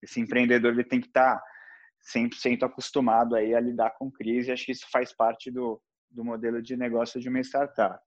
esse 0.03 0.21
empreendedor 0.21 0.73
ele 0.73 0.85
tem 0.85 1.01
que 1.01 1.09
estar 1.09 1.37
tá 1.37 1.45
100% 2.15 2.63
acostumado 2.65 3.37
aí 3.37 3.55
a 3.55 3.61
lidar 3.61 3.91
com 3.91 4.11
crise. 4.11 4.51
Acho 4.51 4.67
que 4.67 4.73
isso 4.73 4.87
faz 4.91 5.15
parte 5.15 5.51
do, 5.51 5.81
do 6.11 6.25
modelo 6.25 6.61
de 6.61 6.77
negócio 6.77 7.21
de 7.21 7.29
uma 7.29 7.41
startup. 7.41 7.99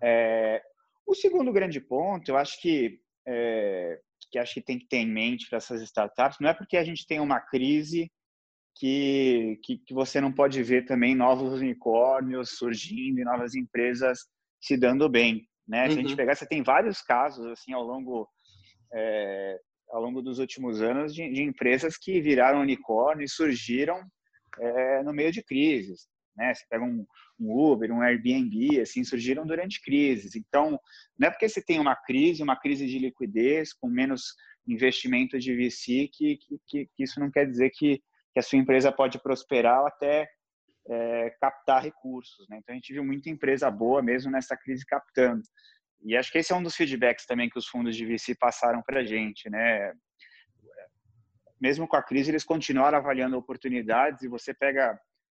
É, 0.00 0.62
o 1.06 1.14
segundo 1.14 1.52
grande 1.52 1.80
ponto, 1.80 2.30
eu 2.30 2.36
acho 2.36 2.60
que 2.60 3.00
é, 3.26 4.00
que 4.30 4.38
acho 4.38 4.54
que 4.54 4.62
tem 4.62 4.78
que 4.78 4.86
ter 4.86 4.96
em 4.96 5.10
mente 5.10 5.48
para 5.48 5.58
essas 5.58 5.82
startups, 5.82 6.38
não 6.40 6.48
é 6.48 6.54
porque 6.54 6.76
a 6.76 6.84
gente 6.84 7.06
tem 7.06 7.20
uma 7.20 7.38
crise 7.38 8.10
que, 8.74 9.58
que, 9.62 9.78
que, 9.78 9.94
você 9.94 10.20
não 10.20 10.32
pode 10.32 10.62
ver 10.62 10.86
também 10.86 11.14
novos 11.14 11.60
unicórnios 11.60 12.56
surgindo 12.56 13.20
e 13.20 13.24
novas 13.24 13.54
empresas 13.54 14.20
se 14.60 14.76
dando 14.76 15.08
bem, 15.08 15.46
né? 15.66 15.84
Uhum. 15.84 15.90
Se 15.90 15.98
a 15.98 16.00
gente 16.02 16.10
uhum. 16.10 16.16
pegar, 16.16 16.34
você 16.34 16.46
tem 16.46 16.62
vários 16.62 17.02
casos 17.02 17.46
assim 17.46 17.72
ao 17.72 17.82
longo 17.82 18.28
é, 18.92 19.58
ao 19.90 20.00
longo 20.00 20.22
dos 20.22 20.38
últimos 20.38 20.80
anos 20.80 21.14
de, 21.14 21.30
de, 21.30 21.42
empresas 21.42 21.96
que 21.96 22.20
viraram 22.20 22.60
unicórnio 22.60 23.24
e 23.24 23.28
surgiram 23.28 24.00
é, 24.58 25.02
no 25.02 25.12
meio 25.12 25.30
de 25.30 25.42
crises, 25.42 26.08
né? 26.36 26.54
Você 26.54 26.64
pega 26.68 26.84
um, 26.84 27.04
um, 27.38 27.52
Uber, 27.52 27.92
um 27.92 28.00
Airbnb, 28.00 28.80
assim, 28.80 29.04
surgiram 29.04 29.46
durante 29.46 29.82
crises. 29.82 30.34
Então, 30.34 30.78
não 31.18 31.28
é 31.28 31.30
porque 31.30 31.48
você 31.48 31.62
tem 31.62 31.78
uma 31.78 31.94
crise, 31.94 32.42
uma 32.42 32.56
crise 32.56 32.86
de 32.86 32.98
liquidez 32.98 33.72
com 33.74 33.88
menos 33.88 34.34
investimento 34.66 35.38
de 35.38 35.54
VC 35.54 36.08
que, 36.12 36.38
que, 36.66 36.86
que 36.86 37.02
isso 37.02 37.20
não 37.20 37.30
quer 37.30 37.46
dizer 37.46 37.70
que 37.70 38.00
que 38.32 38.40
a 38.40 38.42
sua 38.42 38.58
empresa 38.58 38.90
pode 38.90 39.20
prosperar 39.20 39.84
até 39.86 40.28
é, 40.88 41.30
captar 41.40 41.82
recursos. 41.82 42.46
Né? 42.48 42.58
Então, 42.58 42.72
a 42.72 42.76
gente 42.76 42.92
viu 42.92 43.04
muita 43.04 43.30
empresa 43.30 43.70
boa 43.70 44.02
mesmo 44.02 44.30
nessa 44.30 44.56
crise 44.56 44.84
captando. 44.86 45.42
E 46.04 46.16
acho 46.16 46.32
que 46.32 46.38
esse 46.38 46.52
é 46.52 46.56
um 46.56 46.62
dos 46.62 46.74
feedbacks 46.74 47.26
também 47.26 47.48
que 47.48 47.58
os 47.58 47.66
fundos 47.66 47.96
de 47.96 48.04
VC 48.04 48.34
passaram 48.34 48.82
para 48.82 49.00
a 49.00 49.04
gente. 49.04 49.48
Né? 49.48 49.92
Mesmo 51.60 51.86
com 51.86 51.96
a 51.96 52.02
crise, 52.02 52.30
eles 52.30 52.44
continuaram 52.44 52.98
avaliando 52.98 53.36
oportunidades 53.36 54.22
e 54.22 54.28
você 54.28 54.52
pega 54.52 54.98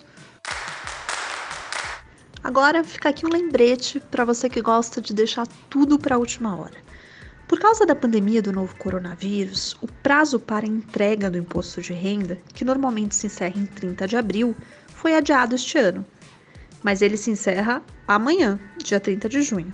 Agora 2.42 2.86
fica 2.86 3.10
aqui 3.10 3.26
um 3.26 3.30
lembrete 3.30 4.00
para 4.00 4.24
você 4.24 4.48
que 4.48 4.62
gosta 4.62 5.02
de 5.02 5.14
deixar 5.14 5.46
tudo 5.70 6.00
para 6.00 6.16
a 6.16 6.18
última 6.18 6.56
hora. 6.56 6.85
Por 7.48 7.60
causa 7.60 7.86
da 7.86 7.96
pandemia 7.96 8.42
do 8.42 8.52
novo 8.52 8.76
coronavírus, 8.76 9.78
o 9.80 9.88
prazo 9.88 10.40
para 10.40 10.66
entrega 10.66 11.30
do 11.30 11.38
imposto 11.38 11.80
de 11.80 11.94
renda, 11.94 12.40
que 12.54 12.66
normalmente 12.66 13.16
se 13.16 13.28
encerra 13.28 13.60
em 13.60 13.68
30 13.68 14.08
de 14.08 14.18
abril, 14.18 14.56
foi 14.88 15.16
adiado 15.16 15.54
este 15.54 15.78
ano. 15.78 16.04
Mas 16.82 17.04
ele 17.04 17.18
se 17.18 17.30
encerra 17.30 17.84
amanhã, 18.08 18.60
dia 18.84 19.00
30 19.00 19.30
de 19.30 19.44
junho. 19.44 19.72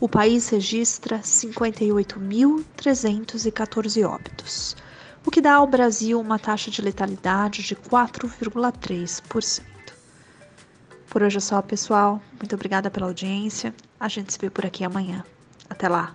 O 0.00 0.08
país 0.08 0.48
registra 0.48 1.18
58.314 1.18 4.08
óbitos, 4.08 4.76
o 5.26 5.30
que 5.30 5.40
dá 5.40 5.54
ao 5.54 5.66
Brasil 5.66 6.20
uma 6.20 6.38
taxa 6.38 6.70
de 6.70 6.80
letalidade 6.80 7.64
de 7.64 7.74
4,3%. 7.74 9.64
Por 11.10 11.22
hoje 11.22 11.38
é 11.38 11.40
só, 11.40 11.60
pessoal. 11.60 12.22
Muito 12.38 12.54
obrigada 12.54 12.88
pela 12.90 13.06
audiência. 13.06 13.74
A 13.98 14.06
gente 14.08 14.32
se 14.32 14.38
vê 14.38 14.48
por 14.48 14.64
aqui 14.64 14.84
amanhã. 14.84 15.24
Até 15.68 15.88
lá! 15.88 16.14